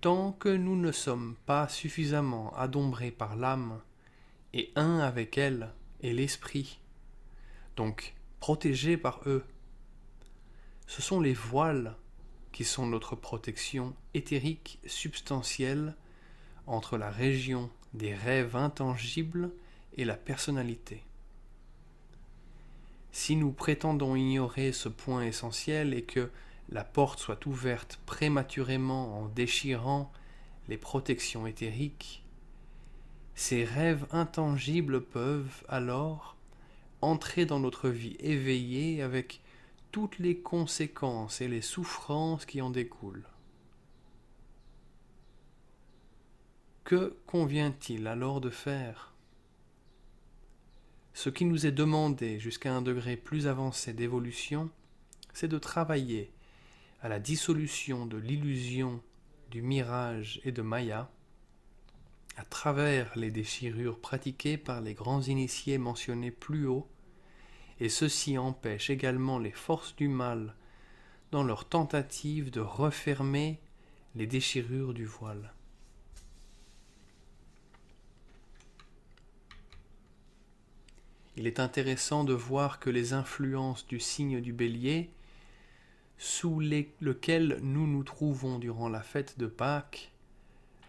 tant 0.00 0.32
que 0.32 0.48
nous 0.48 0.76
ne 0.76 0.92
sommes 0.92 1.36
pas 1.44 1.68
suffisamment 1.68 2.56
adombrés 2.56 3.10
par 3.10 3.36
l'âme 3.36 3.82
et 4.54 4.72
un 4.76 5.00
avec 5.00 5.36
elle 5.36 5.74
est 6.02 6.14
l'esprit, 6.14 6.80
donc 7.76 8.14
protégé 8.40 8.96
par 8.96 9.20
eux. 9.26 9.44
Ce 10.90 11.02
sont 11.02 11.20
les 11.20 11.34
voiles 11.34 11.94
qui 12.50 12.64
sont 12.64 12.84
notre 12.84 13.14
protection 13.14 13.94
éthérique 14.12 14.80
substantielle 14.86 15.94
entre 16.66 16.98
la 16.98 17.12
région 17.12 17.70
des 17.94 18.12
rêves 18.12 18.56
intangibles 18.56 19.52
et 19.96 20.04
la 20.04 20.16
personnalité. 20.16 21.04
Si 23.12 23.36
nous 23.36 23.52
prétendons 23.52 24.16
ignorer 24.16 24.72
ce 24.72 24.88
point 24.88 25.22
essentiel 25.22 25.94
et 25.94 26.02
que 26.02 26.28
la 26.70 26.82
porte 26.82 27.20
soit 27.20 27.46
ouverte 27.46 28.00
prématurément 28.04 29.16
en 29.16 29.28
déchirant 29.28 30.10
les 30.66 30.76
protections 30.76 31.46
éthériques, 31.46 32.24
ces 33.36 33.62
rêves 33.62 34.08
intangibles 34.10 35.02
peuvent 35.02 35.64
alors 35.68 36.34
entrer 37.00 37.46
dans 37.46 37.60
notre 37.60 37.90
vie 37.90 38.16
éveillée 38.18 39.02
avec 39.02 39.40
toutes 39.90 40.18
les 40.18 40.38
conséquences 40.38 41.40
et 41.40 41.48
les 41.48 41.62
souffrances 41.62 42.46
qui 42.46 42.60
en 42.60 42.70
découlent. 42.70 43.26
Que 46.84 47.16
convient-il 47.26 48.06
alors 48.06 48.40
de 48.40 48.50
faire? 48.50 49.14
Ce 51.12 51.28
qui 51.28 51.44
nous 51.44 51.66
est 51.66 51.72
demandé 51.72 52.38
jusqu'à 52.38 52.72
un 52.72 52.82
degré 52.82 53.16
plus 53.16 53.46
avancé 53.46 53.92
d'évolution, 53.92 54.70
c'est 55.32 55.48
de 55.48 55.58
travailler 55.58 56.32
à 57.02 57.08
la 57.08 57.18
dissolution 57.18 58.06
de 58.06 58.16
l'illusion, 58.16 59.02
du 59.50 59.62
mirage 59.62 60.40
et 60.44 60.52
de 60.52 60.62
Maya, 60.62 61.10
à 62.36 62.44
travers 62.44 63.12
les 63.16 63.30
déchirures 63.30 64.00
pratiquées 64.00 64.56
par 64.56 64.80
les 64.80 64.94
grands 64.94 65.22
initiés 65.22 65.78
mentionnés 65.78 66.30
plus 66.30 66.66
haut, 66.66 66.88
et 67.80 67.88
ceci 67.88 68.36
empêche 68.36 68.90
également 68.90 69.38
les 69.38 69.50
forces 69.50 69.96
du 69.96 70.08
mal 70.08 70.54
dans 71.32 71.42
leur 71.42 71.64
tentative 71.64 72.50
de 72.50 72.60
refermer 72.60 73.58
les 74.14 74.26
déchirures 74.26 74.92
du 74.92 75.06
voile. 75.06 75.52
Il 81.36 81.46
est 81.46 81.60
intéressant 81.60 82.24
de 82.24 82.34
voir 82.34 82.80
que 82.80 82.90
les 82.90 83.14
influences 83.14 83.86
du 83.86 83.98
signe 83.98 84.40
du 84.40 84.52
bélier, 84.52 85.10
sous 86.18 86.60
lequel 86.60 87.60
nous 87.62 87.86
nous 87.86 88.02
trouvons 88.02 88.58
durant 88.58 88.90
la 88.90 89.00
fête 89.00 89.38
de 89.38 89.46
Pâques, 89.46 90.12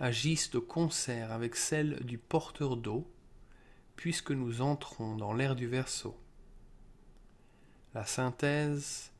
agissent 0.01 0.49
de 0.49 0.59
concert 0.59 1.31
avec 1.31 1.55
celles 1.55 2.03
du 2.03 2.17
porteur 2.17 2.75
d'eau, 2.75 3.07
puisque 3.95 4.31
nous 4.31 4.61
entrons 4.61 5.15
dans 5.15 5.31
l'ère 5.31 5.55
du 5.55 5.67
Verseau. 5.67 6.20
La 7.93 8.05
synthèse, 8.05 9.11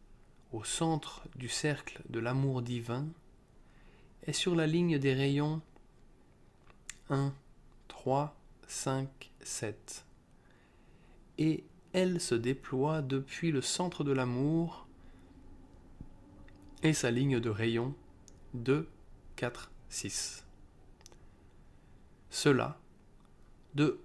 au 0.52 0.64
centre 0.64 1.28
du 1.36 1.50
cercle 1.50 2.02
de 2.10 2.20
l'amour 2.20 2.62
divin, 2.62 3.08
est 4.24 4.34
sur 4.34 4.56
la 4.56 4.68
ligne 4.68 4.98
des 4.98 5.14
rayons 5.14 5.62
1, 7.10 7.34
3, 7.88 8.36
5, 8.68 9.32
7. 9.42 10.06
Et 11.38 11.64
elle 11.94 12.22
se 12.22 12.36
déploie 12.36 13.02
depuis 13.02 13.52
le 13.52 13.62
centre 13.62 14.04
de 14.04 14.12
l'amour 14.12 14.88
et 16.84 16.94
sa 16.94 17.12
ligne 17.12 17.40
de 17.40 17.50
rayons 17.50 17.94
2, 18.54 18.88
4, 19.36 19.72
6 19.90 20.46
cela 22.32 22.80
de 23.76 24.00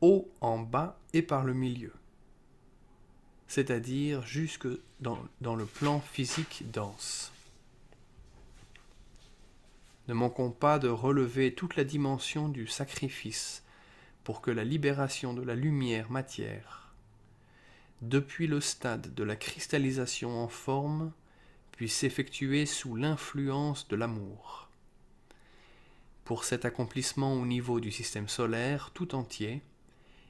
haut 0.00 0.28
en 0.40 0.58
bas 0.58 0.98
et 1.12 1.22
par 1.22 1.44
le 1.44 1.54
milieu, 1.54 1.92
c'est-à-dire 3.48 4.24
jusque 4.26 4.68
dans, 5.00 5.56
le 5.56 5.64
plan 5.64 6.00
physique 6.00 6.64
dense. 6.70 7.32
Ne 10.06 10.14
manquons 10.14 10.50
pas 10.50 10.78
de 10.78 10.88
relever 10.88 11.54
toute 11.54 11.76
la 11.76 11.84
dimension 11.84 12.48
du 12.48 12.66
sacrifice 12.66 13.64
pour 14.22 14.42
que 14.42 14.50
la 14.50 14.64
libération 14.64 15.32
de 15.32 15.42
la 15.42 15.54
lumière 15.54 16.10
matière, 16.10 16.92
depuis 18.02 18.46
le 18.46 18.60
stade 18.60 19.14
de 19.14 19.24
la 19.24 19.36
cristallisation 19.36 20.42
en 20.42 20.48
forme, 20.48 21.12
puisse 21.72 21.96
s'effectuer 21.96 22.66
sous 22.66 22.96
l'influence 22.96 23.88
de 23.88 23.96
l'amour. 23.96 24.68
Pour 26.24 26.44
cet 26.44 26.66
accomplissement 26.66 27.32
au 27.34 27.46
niveau 27.46 27.80
du 27.80 27.90
système 27.90 28.28
solaire 28.28 28.90
tout 28.92 29.14
entier, 29.14 29.62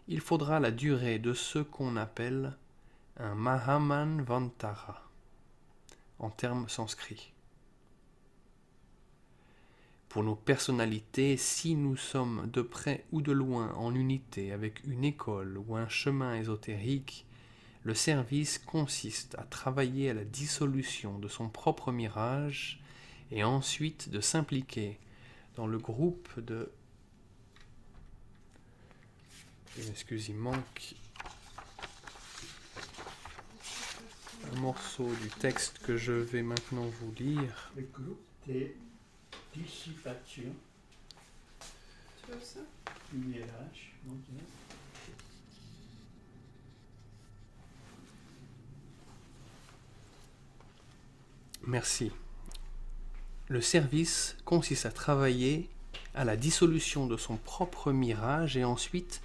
il 0.07 0.21
faudra 0.21 0.61
la 0.61 0.71
durée 0.71 1.19
de 1.19 1.35
ce 1.35 1.59
qu'on 1.59 1.97
appelle 1.97 2.57
un 3.21 3.35
Mahaman 3.35 4.23
Vantara 4.23 5.03
en 6.21 6.31
termes 6.31 6.69
sanscrits. 6.69 7.33
Pour 10.09 10.23
nos 10.23 10.37
personnalités, 10.37 11.37
si 11.37 11.75
nous 11.75 11.97
sommes 11.97 12.49
de 12.51 12.63
près 12.63 13.05
ou 13.13 13.21
de 13.21 13.33
loin 13.33 13.75
en 13.75 13.95
unité 13.95 14.53
avec 14.53 14.85
une 14.85 15.05
école 15.05 15.59
ou 15.59 15.77
un 15.77 15.89
chemin 15.89 16.37
ésotérique, 16.37 17.27
le 17.83 17.95
service 17.95 18.59
consiste 18.59 19.35
à 19.37 19.43
travailler 19.43 20.11
à 20.11 20.15
la 20.15 20.25
dissolution 20.25 21.19
de 21.19 21.29
son 21.29 21.49
propre 21.49 21.93
mirage 21.93 22.81
et 23.31 23.45
ensuite 23.45 24.11
de 24.11 24.21
s'impliquer 24.21 24.99
dans 25.57 25.67
le 25.67 25.79
groupe 25.79 26.29
de... 26.41 26.71
Excusez, 29.77 30.33
manque 30.33 30.95
un 34.53 34.61
morceau 34.61 35.09
du 35.23 35.29
texte 35.29 35.79
que 35.81 35.97
je 35.97 36.13
vais 36.13 36.43
maintenant 36.43 36.87
vous 37.01 37.13
lire. 37.19 37.73
Le 37.77 37.83
groupe 37.83 38.21
des 38.47 38.77
dissipations 39.55 40.55
Tu 41.61 42.33
veux 42.33 42.41
ça? 42.41 42.61
Du 43.13 43.19
mirage 43.19 43.95
mondial. 44.05 44.45
Merci. 51.67 52.13
Le 53.49 53.61
service 53.61 54.37
consiste 54.45 54.87
à 54.87 54.91
travailler 54.91 55.69
à 56.15 56.25
la 56.25 56.37
dissolution 56.37 57.07
de 57.07 57.17
son 57.17 57.37
propre 57.37 57.93
mirage 57.93 58.57
et 58.57 58.65
ensuite 58.65 59.21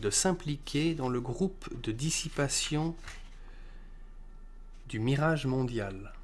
de 0.00 0.10
s'impliquer 0.10 0.94
dans 0.94 1.08
le 1.08 1.20
groupe 1.20 1.68
de 1.82 1.92
dissipation 1.92 2.94
du 4.88 5.00
mirage 5.00 5.44
mondial. 5.44 6.14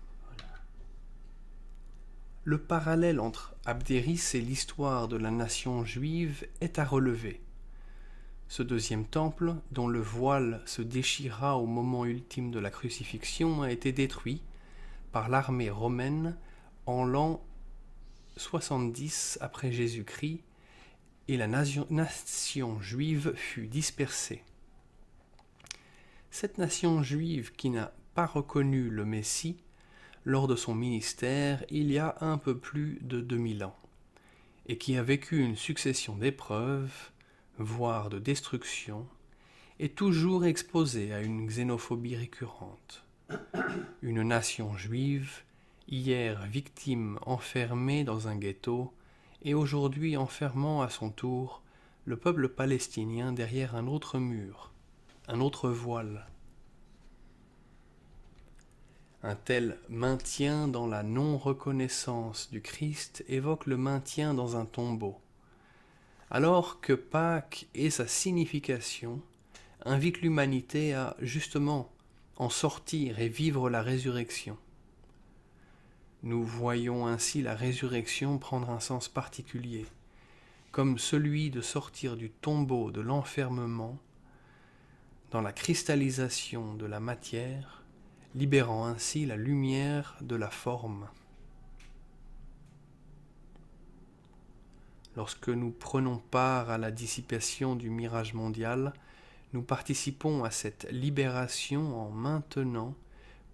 Le 2.44 2.57
parallèle 2.57 3.20
entre 3.20 3.55
Abdéris 3.66 4.31
et 4.33 4.40
l'histoire 4.40 5.07
de 5.07 5.16
la 5.16 5.31
nation 5.31 5.85
juive 5.85 6.46
est 6.62 6.79
à 6.79 6.85
relever. 6.85 7.42
Ce 8.48 8.62
deuxième 8.62 9.05
temple, 9.05 9.55
dont 9.70 9.87
le 9.87 10.00
voile 10.00 10.62
se 10.64 10.81
déchira 10.81 11.59
au 11.59 11.66
moment 11.66 12.07
ultime 12.07 12.50
de 12.50 12.59
la 12.59 12.70
crucifixion, 12.70 13.62
a 13.62 13.70
été 13.70 13.92
détruit 13.92 14.42
par 15.12 15.29
l'armée 15.29 15.70
romaine 15.70 16.37
en 16.87 17.05
l'an 17.05 17.44
70 18.38 19.38
après 19.42 19.72
Jésus-Christ 19.72 20.40
et 21.29 21.37
la 21.37 21.48
nation, 21.48 21.87
nation 21.90 22.81
juive 22.81 23.35
fut 23.37 23.66
dispersée. 23.66 24.42
Cette 26.31 26.57
nation 26.57 27.03
juive 27.03 27.53
qui 27.53 27.70
n'a 27.70 27.92
reconnu 28.22 28.88
le 28.88 29.05
Messie 29.05 29.57
lors 30.24 30.46
de 30.46 30.57
son 30.57 30.74
ministère 30.74 31.64
il 31.68 31.90
y 31.90 31.98
a 31.98 32.16
un 32.20 32.38
peu 32.38 32.57
plus 32.57 32.98
de 33.03 33.20
2000 33.20 33.64
ans, 33.64 33.77
et 34.66 34.79
qui 34.79 34.96
a 34.96 35.03
vécu 35.03 35.42
une 35.42 35.57
succession 35.57 36.16
d'épreuves, 36.16 37.11
voire 37.59 38.09
de 38.09 38.18
destructions, 38.18 39.07
est 39.81 39.96
toujours 39.96 40.44
exposée 40.44 41.12
à 41.12 41.20
une 41.20 41.46
xénophobie 41.46 42.16
récurrente. 42.16 43.05
Une 44.03 44.22
nation 44.22 44.77
juive, 44.77 45.42
hier 45.88 46.46
victime 46.46 47.18
enfermée 47.27 48.05
dans 48.05 48.29
un 48.29 48.37
ghetto, 48.37 48.92
et 49.42 49.53
aujourd'hui 49.53 50.16
enfermant 50.16 50.81
à 50.81 50.88
son 50.88 51.11
tour 51.11 51.62
le 52.07 52.16
peuple 52.16 52.48
palestinien 52.48 53.33
derrière 53.33 53.74
un 53.74 53.87
autre 53.87 54.18
mur, 54.18 54.72
un 55.29 55.40
autre 55.40 55.68
voile. 55.68 56.27
Un 59.27 59.37
tel 59.37 59.79
maintien 59.89 60.69
dans 60.69 60.87
la 60.87 61.03
non-reconnaissance 61.03 62.51
du 62.51 62.61
Christ 62.61 63.25
évoque 63.27 63.65
le 63.65 63.79
maintien 63.79 64.35
dans 64.35 64.59
un 64.59 64.67
tombeau, 64.67 65.19
alors 66.31 66.83
que 66.83 66.93
Pâques 66.93 67.67
et 67.75 67.89
sa 67.89 68.07
signification 68.07 69.23
invitent 69.87 70.21
l'humanité 70.21 70.93
à 70.93 71.17
justement 71.21 71.91
en 72.37 72.51
sortir 72.51 73.19
et 73.19 73.31
vivre 73.31 73.71
la 73.71 73.81
résurrection. 73.81 74.59
Nous 76.23 76.45
voyons 76.45 77.07
ainsi 77.07 77.41
la 77.41 77.55
résurrection 77.55 78.37
prendre 78.37 78.69
un 78.69 78.81
sens 78.81 79.09
particulier, 79.09 79.87
comme 80.71 80.99
celui 80.99 81.49
de 81.51 81.63
sortir 81.63 82.19
du 82.19 82.29
tombeau 82.29 82.91
de 82.91 83.01
l'enfermement 83.01 83.97
dans 85.31 85.41
la 85.41 85.55
cristallisation 85.55 86.75
de 86.75 86.85
la 86.85 87.01
matière 87.01 87.84
libérant 88.35 88.87
ainsi 88.87 89.27
la 89.27 89.37
lumière 89.37 90.16
de 90.20 90.37
la 90.37 90.51
forme. 90.51 91.09
Lorsque 95.16 95.49
nous 95.49 95.70
prenons 95.70 96.18
part 96.18 96.70
à 96.70 96.79
la 96.79 96.90
dissipation 96.90 97.77
du 97.77 97.90
mirage 97.90 98.35
mondial, 98.35 98.92
nous 99.53 99.62
participons 99.62 100.42
à 100.42 100.51
cette 100.51 100.88
libération 100.90 102.01
en 102.01 102.11
maintenant 102.11 102.94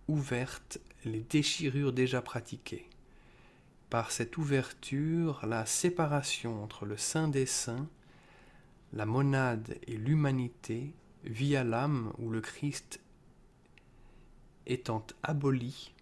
ouvertes 0.08 0.78
les 1.04 1.20
déchirures 1.20 1.92
déjà 1.92 2.22
pratiquées. 2.22 2.88
Par 3.90 4.10
cette 4.10 4.38
ouverture, 4.38 5.44
la 5.46 5.66
séparation 5.66 6.62
entre 6.62 6.86
le 6.86 6.96
Saint 6.96 7.28
des 7.28 7.44
Saints, 7.44 7.88
la 8.94 9.04
monade 9.04 9.76
et 9.86 9.96
l'humanité, 9.96 10.94
via 11.24 11.64
l'âme 11.64 12.12
où 12.18 12.30
le 12.30 12.40
Christ 12.40 13.00
étant 14.66 15.06
abolie, 15.22 15.92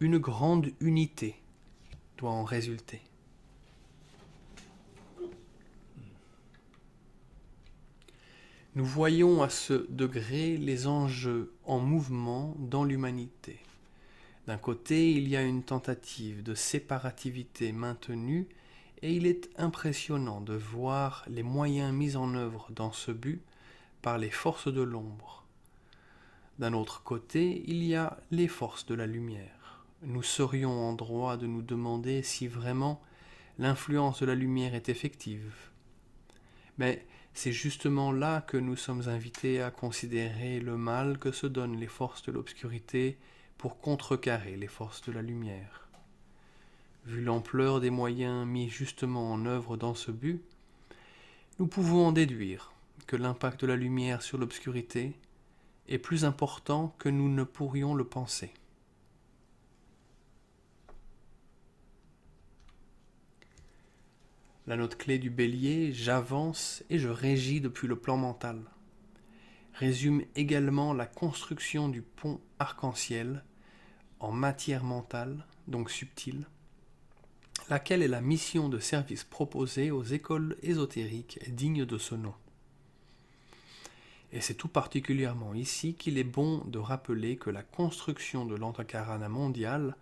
une 0.00 0.18
grande 0.18 0.70
unité 0.80 1.36
doit 2.16 2.30
en 2.30 2.44
résulter. 2.44 3.00
Nous 8.76 8.84
voyons 8.84 9.42
à 9.42 9.50
ce 9.50 9.86
degré 9.90 10.56
les 10.56 10.86
enjeux 10.86 11.52
en 11.64 11.80
mouvement 11.80 12.54
dans 12.58 12.84
l'humanité. 12.84 13.58
D'un 14.46 14.58
côté, 14.58 15.10
il 15.10 15.28
y 15.28 15.36
a 15.36 15.42
une 15.42 15.64
tentative 15.64 16.44
de 16.44 16.54
séparativité 16.54 17.72
maintenue 17.72 18.46
et 19.02 19.12
il 19.12 19.26
est 19.26 19.50
impressionnant 19.58 20.40
de 20.40 20.54
voir 20.54 21.24
les 21.28 21.42
moyens 21.42 21.92
mis 21.92 22.16
en 22.16 22.34
œuvre 22.34 22.68
dans 22.70 22.92
ce 22.92 23.10
but 23.10 23.42
par 24.02 24.18
les 24.18 24.30
forces 24.30 24.72
de 24.72 24.82
l'ombre. 24.82 25.39
D'un 26.60 26.74
autre 26.74 27.02
côté, 27.02 27.64
il 27.68 27.82
y 27.82 27.94
a 27.94 28.18
les 28.30 28.46
forces 28.46 28.84
de 28.84 28.94
la 28.94 29.06
lumière. 29.06 29.82
Nous 30.02 30.22
serions 30.22 30.90
en 30.90 30.92
droit 30.92 31.38
de 31.38 31.46
nous 31.46 31.62
demander 31.62 32.22
si 32.22 32.48
vraiment 32.48 33.00
l'influence 33.58 34.20
de 34.20 34.26
la 34.26 34.34
lumière 34.34 34.74
est 34.74 34.90
effective. 34.90 35.54
Mais 36.76 37.06
c'est 37.32 37.50
justement 37.50 38.12
là 38.12 38.42
que 38.42 38.58
nous 38.58 38.76
sommes 38.76 39.08
invités 39.08 39.62
à 39.62 39.70
considérer 39.70 40.60
le 40.60 40.76
mal 40.76 41.16
que 41.16 41.32
se 41.32 41.46
donnent 41.46 41.80
les 41.80 41.86
forces 41.86 42.24
de 42.24 42.32
l'obscurité 42.32 43.16
pour 43.56 43.80
contrecarrer 43.80 44.58
les 44.58 44.68
forces 44.68 45.00
de 45.00 45.12
la 45.12 45.22
lumière. 45.22 45.88
Vu 47.06 47.22
l'ampleur 47.22 47.80
des 47.80 47.88
moyens 47.88 48.46
mis 48.46 48.68
justement 48.68 49.32
en 49.32 49.46
œuvre 49.46 49.78
dans 49.78 49.94
ce 49.94 50.10
but, 50.10 50.42
nous 51.58 51.66
pouvons 51.66 52.08
en 52.08 52.12
déduire 52.12 52.74
que 53.06 53.16
l'impact 53.16 53.62
de 53.62 53.66
la 53.66 53.76
lumière 53.76 54.20
sur 54.20 54.36
l'obscurité 54.36 55.14
est 55.90 55.98
plus 55.98 56.24
important 56.24 56.94
que 56.98 57.08
nous 57.08 57.28
ne 57.28 57.44
pourrions 57.44 57.94
le 57.94 58.04
penser. 58.04 58.54
La 64.66 64.76
note 64.76 64.96
clé 64.96 65.18
du 65.18 65.30
bélier, 65.30 65.92
j'avance 65.92 66.84
et 66.90 66.98
je 66.98 67.08
régis 67.08 67.60
depuis 67.60 67.88
le 67.88 67.96
plan 67.96 68.16
mental, 68.16 68.62
résume 69.74 70.22
également 70.36 70.92
la 70.92 71.06
construction 71.06 71.88
du 71.88 72.02
pont 72.02 72.40
arc-en-ciel 72.60 73.44
en 74.20 74.30
matière 74.30 74.84
mentale, 74.84 75.44
donc 75.66 75.90
subtile, 75.90 76.46
laquelle 77.68 78.02
est 78.02 78.08
la 78.08 78.20
mission 78.20 78.68
de 78.68 78.78
service 78.78 79.24
proposée 79.24 79.90
aux 79.90 80.04
écoles 80.04 80.56
ésotériques 80.62 81.40
dignes 81.52 81.84
de 81.84 81.98
ce 81.98 82.14
nom. 82.14 82.34
Et 84.32 84.40
c'est 84.40 84.54
tout 84.54 84.68
particulièrement 84.68 85.54
ici 85.54 85.94
qu'il 85.94 86.18
est 86.18 86.24
bon 86.24 86.58
de 86.66 86.78
rappeler 86.78 87.36
que 87.36 87.50
la 87.50 87.62
construction 87.62 88.44
de 88.44 88.54
l'antakarana 88.54 89.28
mondial 89.28 89.96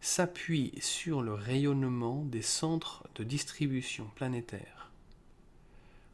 s'appuie 0.00 0.72
sur 0.80 1.22
le 1.22 1.34
rayonnement 1.34 2.24
des 2.24 2.42
centres 2.42 3.04
de 3.14 3.24
distribution 3.24 4.10
planétaire. 4.14 4.90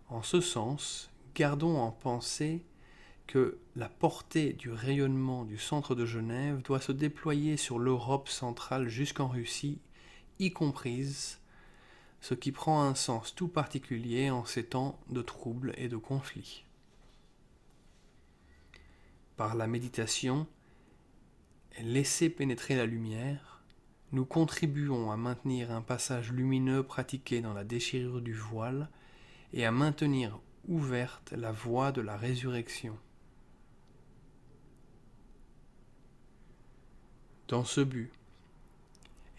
En 0.09 0.23
ce 0.23 0.41
sens, 0.41 1.11
gardons 1.35 1.77
en 1.77 1.91
pensée 1.91 2.63
que 3.27 3.59
la 3.77 3.89
portée 3.89 4.55
du 4.55 4.71
rayonnement 4.71 5.45
du 5.45 5.59
centre 5.59 5.95
de 5.95 6.07
Genève 6.07 6.63
doit 6.63 6.81
se 6.81 6.93
déployer 6.93 7.57
sur 7.57 7.79
l'Europe 7.79 8.29
centrale 8.29 8.89
jusqu'en 8.89 9.29
Russie, 9.29 9.79
y 10.39 10.51
comprise, 10.51 11.39
ce 12.21 12.35
qui 12.35 12.51
prend 12.53 12.83
un 12.83 12.95
sens 12.95 13.35
tout 13.35 13.49
particulier 13.49 14.31
en 14.31 14.45
ces 14.45 14.65
temps 14.65 14.99
de 15.11 15.23
troubles 15.23 15.75
et 15.77 15.89
de 15.89 15.97
conflits. 15.97 16.65
Par 19.41 19.55
la 19.55 19.67
méditation, 19.67 20.47
laisser 21.81 22.29
pénétrer 22.29 22.77
la 22.77 22.85
lumière, 22.85 23.63
nous 24.13 24.27
contribuons 24.27 25.11
à 25.11 25.17
maintenir 25.17 25.71
un 25.71 25.81
passage 25.81 26.31
lumineux 26.31 26.83
pratiqué 26.83 27.41
dans 27.41 27.55
la 27.55 27.65
déchirure 27.65 28.21
du 28.21 28.35
voile 28.35 28.91
et 29.55 29.65
à 29.65 29.73
maintenir 29.73 30.39
ouverte 30.69 31.33
la 31.33 31.53
voie 31.53 31.91
de 31.91 32.03
la 32.03 32.19
résurrection. 32.19 32.99
Dans 37.49 37.65
ce 37.65 37.81
but, 37.81 38.13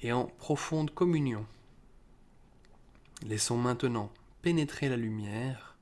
et 0.01 0.11
en 0.11 0.25
profonde 0.25 0.89
communion, 0.89 1.45
laissons 3.21 3.57
maintenant 3.57 4.11
pénétrer 4.41 4.89
la 4.89 4.97
lumière 4.97 5.77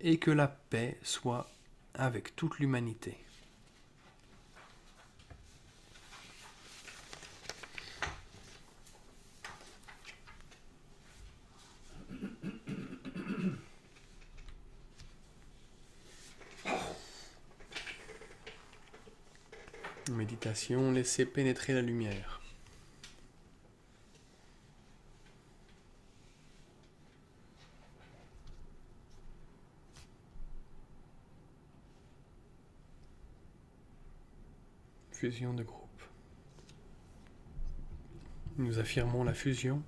et 0.00 0.16
que 0.16 0.30
la 0.30 0.48
paix 0.48 0.98
soit 1.02 1.46
avec 1.98 2.36
toute 2.36 2.58
l'humanité. 2.58 3.16
Méditation, 20.10 20.92
laissez 20.92 21.26
pénétrer 21.26 21.72
la 21.72 21.82
lumière. 21.82 22.35
De 35.26 35.64
groupe. 35.64 36.02
Nous 38.58 38.78
affirmons 38.78 39.24
la 39.24 39.34
fusion 39.34 39.82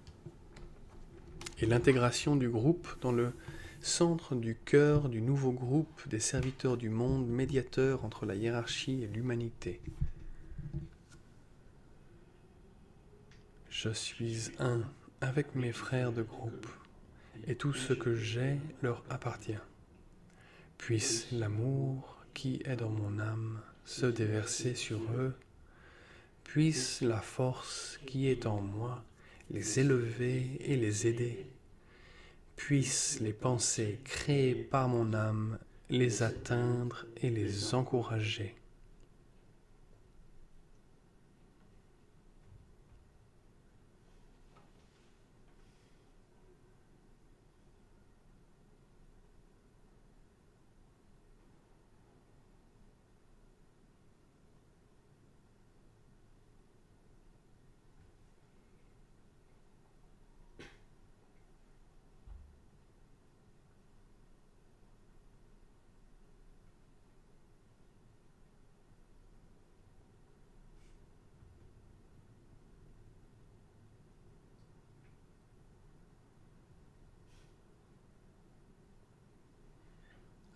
et 1.61 1.67
l'intégration 1.67 2.35
du 2.35 2.49
groupe 2.49 2.89
dans 3.01 3.13
le 3.13 3.33
centre 3.81 4.35
du 4.35 4.57
cœur 4.57 5.09
du 5.09 5.23
nouveau 5.23 5.53
groupe 5.53 6.09
des 6.09 6.19
serviteurs 6.19 6.77
du 6.77 6.89
monde, 6.89 7.29
médiateur 7.29 8.05
entre 8.05 8.27
la 8.27 8.35
hiérarchie 8.35 9.05
et 9.05 9.07
l'humanité. 9.07 9.81
Je 13.71 13.91
suis 13.91 14.51
un 14.59 14.83
avec 15.21 15.55
mes 15.55 15.71
frères 15.71 16.13
de 16.13 16.23
groupe, 16.23 16.67
et 17.47 17.55
tout 17.55 17.75
ce 17.75 17.93
que 17.93 18.17
j'ai 18.17 18.59
leur 18.83 19.05
appartient. 19.09 19.55
Puisse 20.79 21.31
l'amour 21.31 22.25
qui 22.35 22.61
est 22.65 22.75
dans 22.75 22.91
mon 22.91 23.21
âme 23.21 23.61
se 23.89 24.05
déverser 24.05 24.75
sur 24.75 25.01
eux, 25.17 25.35
puisse 26.45 27.01
la 27.01 27.23
force 27.23 27.99
qui 28.07 28.29
est 28.29 28.45
en 28.45 28.61
moi 28.61 29.03
les 29.51 29.81
élever 29.81 30.59
et 30.61 30.77
les 30.77 31.07
aider 31.07 31.47
puissent 32.55 33.21
les 33.21 33.33
pensées 33.33 33.99
créées 34.05 34.55
par 34.55 34.89
mon 34.89 35.15
âme 35.15 35.59
les 35.89 36.23
atteindre 36.23 37.07
et 37.23 37.31
les 37.31 37.75
encourager. 37.75 38.58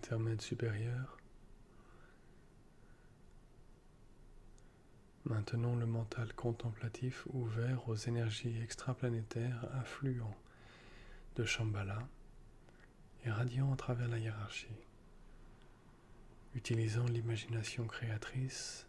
Intermède 0.00 0.40
supérieur. 0.40 1.18
Maintenons 5.26 5.76
le 5.76 5.84
mental 5.84 6.32
contemplatif 6.32 7.26
ouvert 7.34 7.86
aux 7.86 7.96
énergies 7.96 8.62
extraplanétaires 8.62 9.62
affluents 9.74 10.38
de 11.36 11.44
Shambhala 11.44 11.98
et 13.26 13.30
radiant 13.30 13.74
à 13.74 13.76
travers 13.76 14.08
la 14.08 14.18
hiérarchie. 14.18 14.80
Utilisant 16.54 17.04
l'imagination 17.04 17.86
créatrice, 17.86 18.86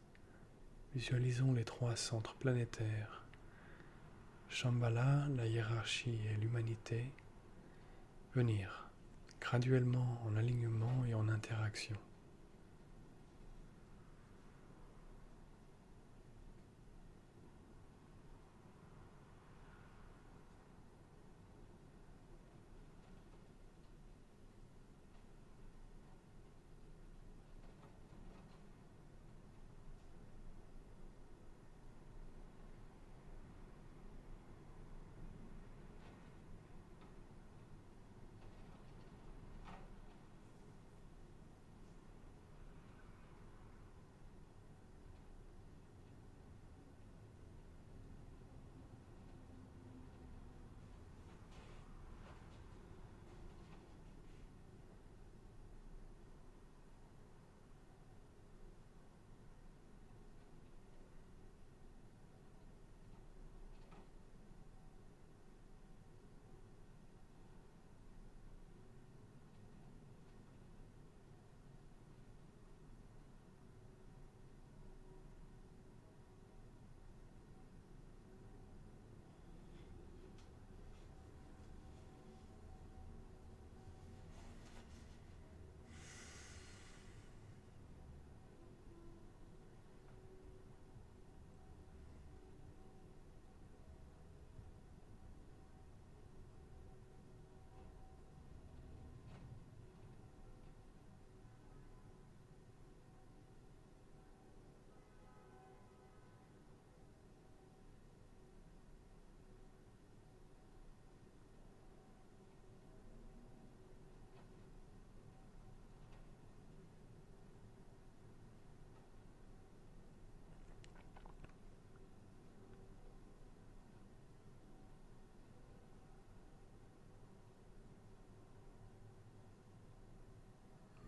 visualisons 0.95 1.51
les 1.51 1.65
trois 1.65 1.97
centres 1.97 2.35
planétaires, 2.35 3.25
Shambhala, 4.47 5.27
la 5.35 5.45
hiérarchie 5.45 6.21
et 6.29 6.37
l'humanité, 6.37 7.11
venir 8.33 8.90
graduellement 9.41 10.21
en 10.25 10.37
alignement 10.37 11.05
et 11.05 11.13
en 11.13 11.27
interaction. 11.27 11.97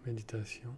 Méditation. 0.05 0.77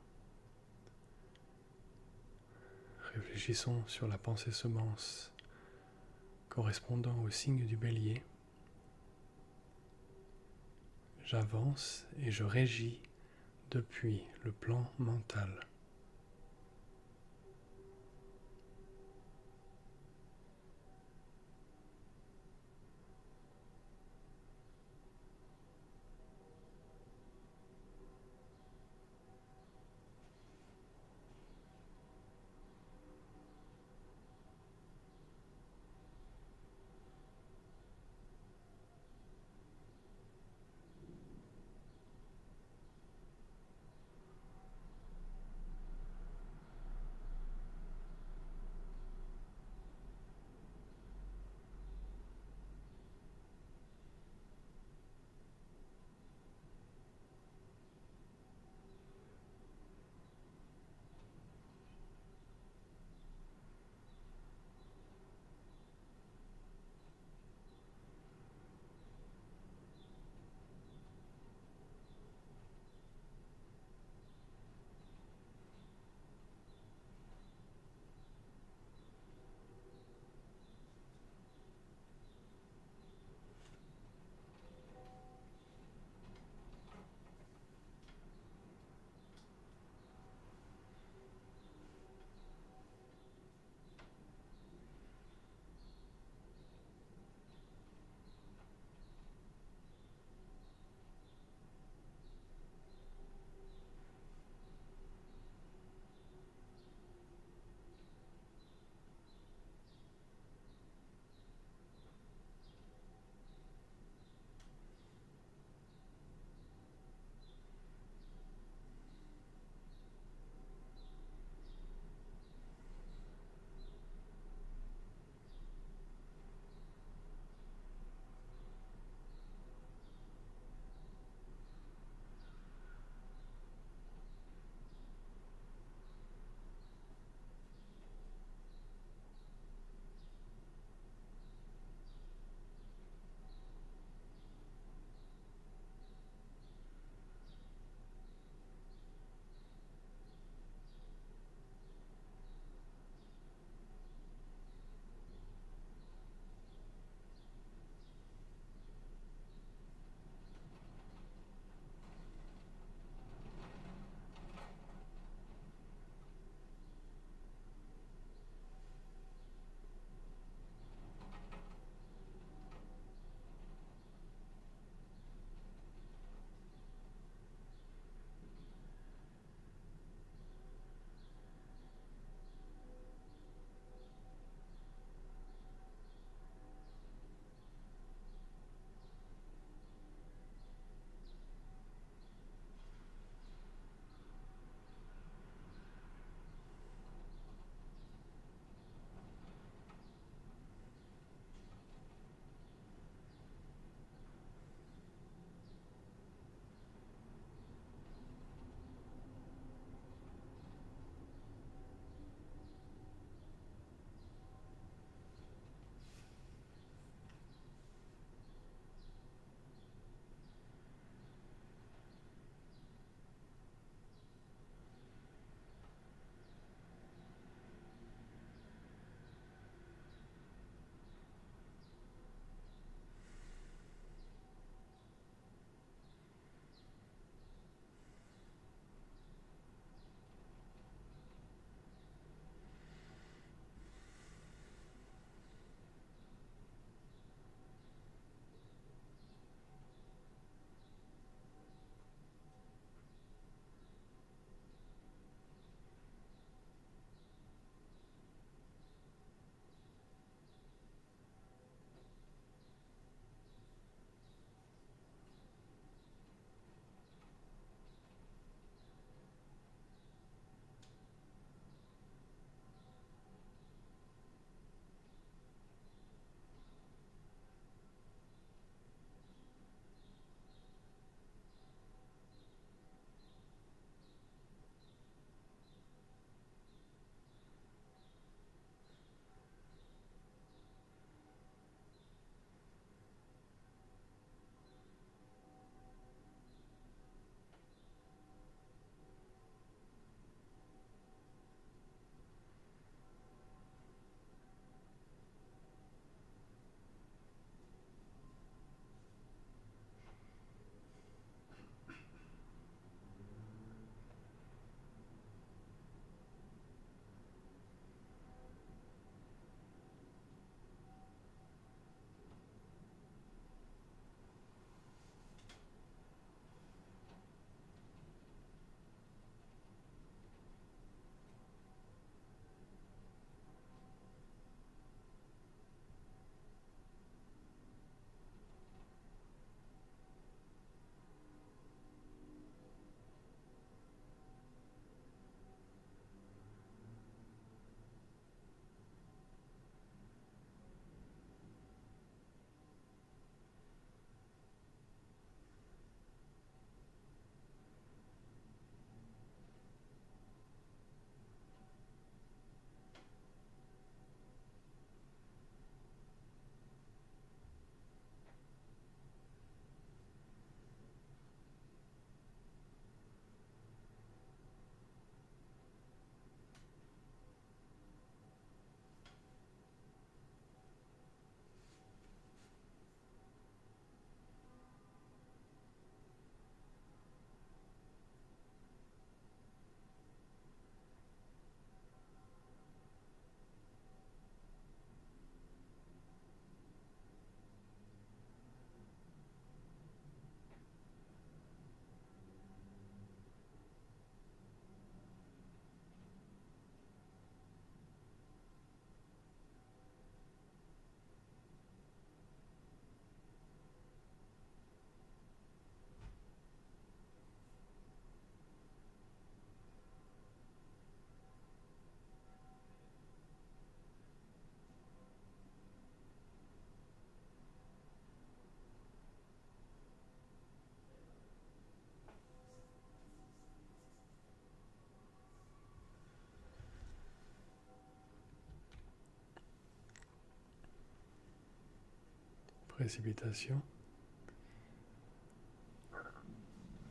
Réfléchissons 3.13 3.81
sur 3.87 4.07
la 4.07 4.17
pensée 4.17 4.51
semence 4.51 5.31
correspondant 6.49 7.17
au 7.21 7.29
signe 7.29 7.65
du 7.65 7.75
bélier. 7.75 8.21
J'avance 11.25 12.05
et 12.19 12.31
je 12.31 12.43
régis 12.43 12.99
depuis 13.71 14.23
le 14.43 14.51
plan 14.51 14.91
mental. 14.99 15.67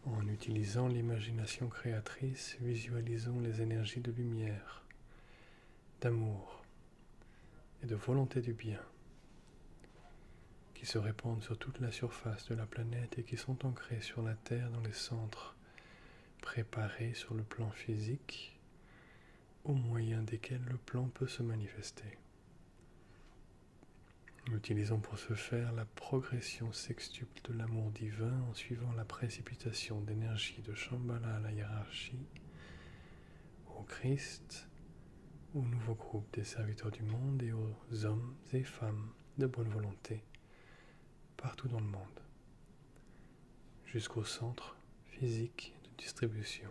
En 0.06 0.28
utilisant 0.28 0.88
l'imagination 0.88 1.68
créatrice, 1.68 2.56
visualisons 2.60 3.40
les 3.40 3.60
énergies 3.60 4.00
de 4.00 4.10
lumière, 4.10 4.82
d'amour 6.00 6.62
et 7.82 7.86
de 7.86 7.94
volonté 7.94 8.40
du 8.40 8.54
bien 8.54 8.80
qui 10.74 10.86
se 10.86 10.98
répandent 10.98 11.42
sur 11.42 11.58
toute 11.58 11.80
la 11.80 11.90
surface 11.90 12.46
de 12.48 12.54
la 12.54 12.66
planète 12.66 13.18
et 13.18 13.22
qui 13.22 13.36
sont 13.36 13.64
ancrées 13.64 14.00
sur 14.00 14.22
la 14.22 14.34
Terre 14.34 14.70
dans 14.70 14.82
les 14.82 14.92
centres 14.92 15.54
préparés 16.40 17.14
sur 17.14 17.34
le 17.34 17.42
plan 17.42 17.70
physique 17.70 18.58
au 19.64 19.72
moyen 19.72 20.22
desquels 20.22 20.64
le 20.70 20.76
plan 20.76 21.08
peut 21.08 21.28
se 21.28 21.42
manifester. 21.42 22.18
Utilisons 24.52 24.98
pour 24.98 25.18
ce 25.18 25.34
faire 25.34 25.72
la 25.72 25.84
progression 25.84 26.72
sextuple 26.72 27.40
de 27.44 27.58
l'amour 27.58 27.90
divin 27.90 28.40
en 28.48 28.54
suivant 28.54 28.92
la 28.92 29.04
précipitation 29.04 30.00
d'énergie 30.02 30.60
de 30.62 30.74
Shambhala 30.74 31.36
à 31.36 31.40
la 31.40 31.50
hiérarchie, 31.50 32.26
au 33.76 33.82
Christ, 33.82 34.68
au 35.54 35.62
nouveau 35.62 35.94
groupe 35.94 36.32
des 36.34 36.44
serviteurs 36.44 36.90
du 36.90 37.02
monde 37.02 37.42
et 37.42 37.52
aux 37.52 38.04
hommes 38.04 38.36
et 38.52 38.62
femmes 38.62 39.10
de 39.38 39.46
bonne 39.46 39.68
volonté 39.68 40.22
partout 41.36 41.68
dans 41.68 41.80
le 41.80 41.86
monde, 41.86 42.20
jusqu'au 43.86 44.24
centre 44.24 44.76
physique 45.08 45.74
de 45.84 46.02
distribution. 46.02 46.70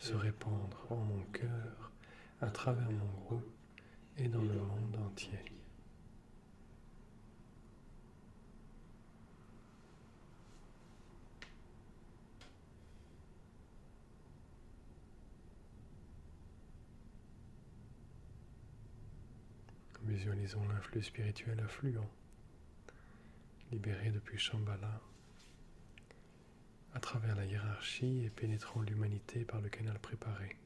se 0.00 0.14
répandre 0.14 0.86
en 0.90 0.96
mon 0.96 1.22
cœur, 1.24 1.92
à 2.40 2.50
travers 2.50 2.90
mon 2.90 3.20
groupe 3.26 3.52
et 4.16 4.28
dans 4.28 4.40
le 4.40 4.54
monde 4.54 4.96
entier. 5.06 5.38
Visualisons 20.02 20.66
l'influx 20.66 21.02
spirituel 21.02 21.60
affluent, 21.60 22.08
libéré 23.70 24.10
depuis 24.10 24.38
Shambhala 24.38 25.00
à 26.94 27.00
travers 27.00 27.36
la 27.36 27.44
hiérarchie 27.44 28.24
et 28.24 28.30
pénétrant 28.30 28.82
l'humanité 28.82 29.44
par 29.44 29.60
le 29.60 29.68
canal 29.68 29.98
préparé. 29.98 30.56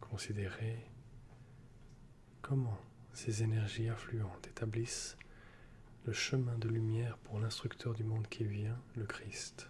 Considérez 0.00 0.84
comment 2.42 2.78
ces 3.12 3.42
énergies 3.42 3.88
affluentes 3.88 4.48
établissent 4.48 5.16
le 6.04 6.12
chemin 6.12 6.58
de 6.58 6.68
lumière 6.68 7.16
pour 7.18 7.38
l'instructeur 7.38 7.94
du 7.94 8.04
monde 8.04 8.28
qui 8.28 8.44
vient, 8.44 8.78
le 8.96 9.04
Christ. 9.04 9.69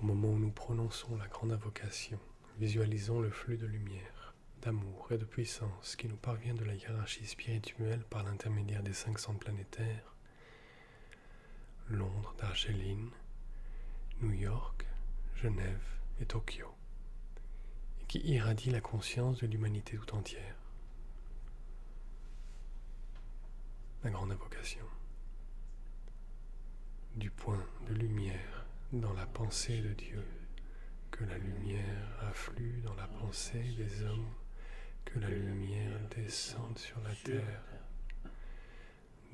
Au 0.00 0.04
moment 0.04 0.28
où 0.28 0.38
nous 0.38 0.52
prononçons 0.52 1.16
la 1.16 1.26
grande 1.26 1.50
invocation, 1.50 2.20
visualisons 2.60 3.20
le 3.20 3.30
flux 3.30 3.56
de 3.56 3.66
lumière, 3.66 4.34
d'amour 4.60 5.10
et 5.10 5.18
de 5.18 5.24
puissance 5.24 5.96
qui 5.96 6.06
nous 6.06 6.16
parvient 6.16 6.54
de 6.54 6.64
la 6.64 6.74
hiérarchie 6.74 7.26
spirituelle 7.26 8.04
par 8.04 8.22
l'intermédiaire 8.22 8.84
des 8.84 8.92
cinq 8.92 9.18
centres 9.18 9.40
planétaires, 9.40 10.14
Londres, 11.88 12.36
Darjeeling, 12.38 13.10
New 14.20 14.32
York, 14.32 14.86
Genève 15.34 15.98
et 16.20 16.26
Tokyo, 16.26 16.68
et 18.00 18.04
qui 18.04 18.20
irradie 18.20 18.70
la 18.70 18.80
conscience 18.80 19.38
de 19.40 19.48
l'humanité 19.48 19.96
tout 19.96 20.14
entière. 20.14 20.56
La 24.04 24.10
grande 24.10 24.30
invocation 24.30 24.86
du 27.16 27.30
point 27.30 27.62
de 27.88 27.94
lumière 27.94 28.64
dans 28.92 29.12
la 29.12 29.26
pensée 29.26 29.82
de 29.82 29.92
Dieu, 29.92 30.24
que 31.10 31.24
la 31.24 31.36
lumière 31.36 32.18
afflue 32.22 32.80
dans 32.84 32.94
la 32.94 33.06
pensée 33.06 33.64
des 33.76 34.02
hommes, 34.02 34.32
que 35.04 35.18
la 35.18 35.28
lumière 35.28 36.00
descende 36.16 36.78
sur 36.78 37.00
la 37.02 37.14
terre, 37.14 37.64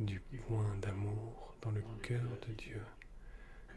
du 0.00 0.18
point 0.20 0.76
d'amour 0.78 1.56
dans 1.62 1.70
le 1.70 1.82
cœur 2.02 2.28
de 2.48 2.52
Dieu, 2.54 2.82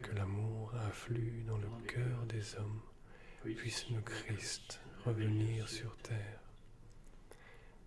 que 0.02 0.12
l'amour 0.16 0.74
afflue 0.74 1.44
dans 1.46 1.58
le 1.58 1.68
cœur 1.86 2.26
des 2.26 2.56
hommes, 2.56 2.80
puisse 3.56 3.88
le 3.90 4.00
Christ 4.00 4.80
revenir 5.04 5.68
sur 5.68 5.96
terre, 5.98 6.40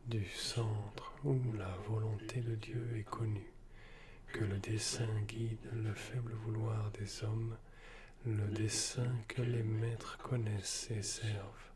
du 0.05 0.25
centre 0.25 1.13
où 1.25 1.37
la 1.53 1.75
volonté 1.87 2.39
de 2.39 2.55
Dieu 2.55 2.95
est 2.95 3.03
connue 3.03 3.54
que 4.35 4.43
le 4.43 4.57
dessein 4.57 5.21
guide 5.29 5.65
le 5.71 5.93
faible 5.93 6.33
vouloir 6.43 6.91
des 6.91 7.23
hommes, 7.23 7.55
le 8.25 8.45
dessein 8.47 9.15
que 9.29 9.41
les 9.41 9.63
maîtres 9.63 10.17
connaissent 10.17 10.91
et 10.91 11.03
servent. 11.03 11.71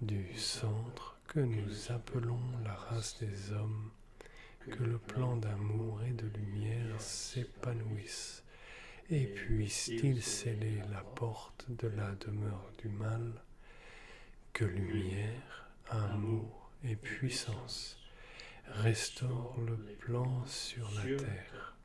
Du 0.00 0.32
centre 0.38 1.18
que 1.26 1.40
nous 1.40 1.92
appelons 1.92 2.40
la 2.64 2.72
race 2.72 3.18
des 3.20 3.52
hommes, 3.52 3.90
que 4.70 4.82
le 4.82 4.96
plan 4.96 5.36
d'amour 5.36 6.00
et 6.04 6.12
de 6.12 6.26
lumière 6.38 6.98
s'épanouisse, 6.98 8.42
et 9.10 9.26
puisse-t-il 9.26 10.22
sceller 10.22 10.80
la 10.90 11.02
porte 11.02 11.66
de 11.68 11.88
la 11.88 12.12
demeure 12.12 12.72
du 12.78 12.88
mal, 12.88 13.42
que 14.54 14.64
lumière, 14.64 15.68
amour 15.90 16.70
et 16.82 16.96
puissance 16.96 17.98
restaure 18.68 19.60
le 19.60 19.76
plan 19.76 20.44
sur 20.46 20.90
la 20.92 21.02
terre. 21.16 21.76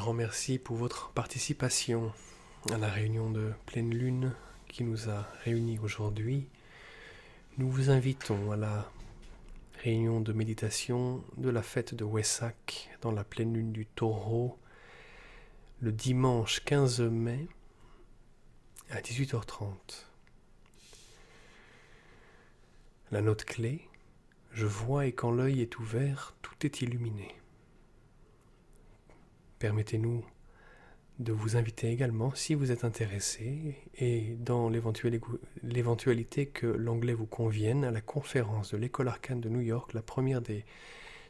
Grand 0.00 0.14
merci 0.14 0.58
pour 0.58 0.76
votre 0.76 1.10
participation 1.10 2.10
à 2.72 2.78
la 2.78 2.88
réunion 2.88 3.30
de 3.30 3.52
pleine 3.66 3.92
lune 3.92 4.32
qui 4.66 4.82
nous 4.82 5.10
a 5.10 5.28
réunis 5.44 5.78
aujourd'hui. 5.78 6.48
Nous 7.58 7.70
vous 7.70 7.90
invitons 7.90 8.50
à 8.50 8.56
la 8.56 8.90
réunion 9.84 10.22
de 10.22 10.32
méditation 10.32 11.22
de 11.36 11.50
la 11.50 11.60
fête 11.60 11.94
de 11.94 12.02
Wesak 12.02 12.88
dans 13.02 13.12
la 13.12 13.24
pleine 13.24 13.52
lune 13.52 13.72
du 13.72 13.84
taureau 13.84 14.58
le 15.82 15.92
dimanche 15.92 16.64
15 16.64 17.02
mai 17.02 17.46
à 18.88 19.02
18h30. 19.02 19.66
La 23.10 23.20
note 23.20 23.44
clé, 23.44 23.86
je 24.52 24.64
vois 24.64 25.04
et 25.04 25.12
quand 25.12 25.30
l'œil 25.30 25.60
est 25.60 25.78
ouvert, 25.78 26.34
tout 26.40 26.54
est 26.64 26.80
illuminé. 26.80 27.39
Permettez-nous 29.60 30.24
de 31.18 31.32
vous 31.32 31.56
inviter 31.56 31.90
également, 31.90 32.34
si 32.34 32.54
vous 32.54 32.72
êtes 32.72 32.82
intéressé, 32.82 33.76
et 33.98 34.36
dans 34.38 34.70
l'éventualité 34.70 36.46
que 36.46 36.66
l'anglais 36.66 37.12
vous 37.12 37.26
convienne, 37.26 37.84
à 37.84 37.90
la 37.90 38.00
conférence 38.00 38.70
de 38.72 38.78
l'École 38.78 39.08
arcane 39.08 39.42
de 39.42 39.50
New 39.50 39.60
York, 39.60 39.92
la 39.92 40.00
première 40.00 40.40
des 40.40 40.64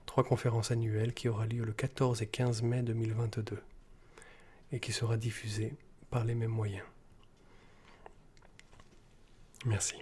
trois 0.07 0.23
conférences 0.23 0.71
annuelles 0.71 1.13
qui 1.13 1.29
aura 1.29 1.45
lieu 1.45 1.65
le 1.65 1.73
14 1.73 2.23
et 2.23 2.27
15 2.29 2.63
mai 2.63 2.83
2022, 2.83 3.61
et 4.71 4.79
qui 4.79 4.93
sera 4.93 5.17
diffusée 5.17 5.75
par 6.09 6.25
les 6.25 6.37
mêmes 6.37 6.51
moyens. 6.51 6.87
Merci. 9.67 9.97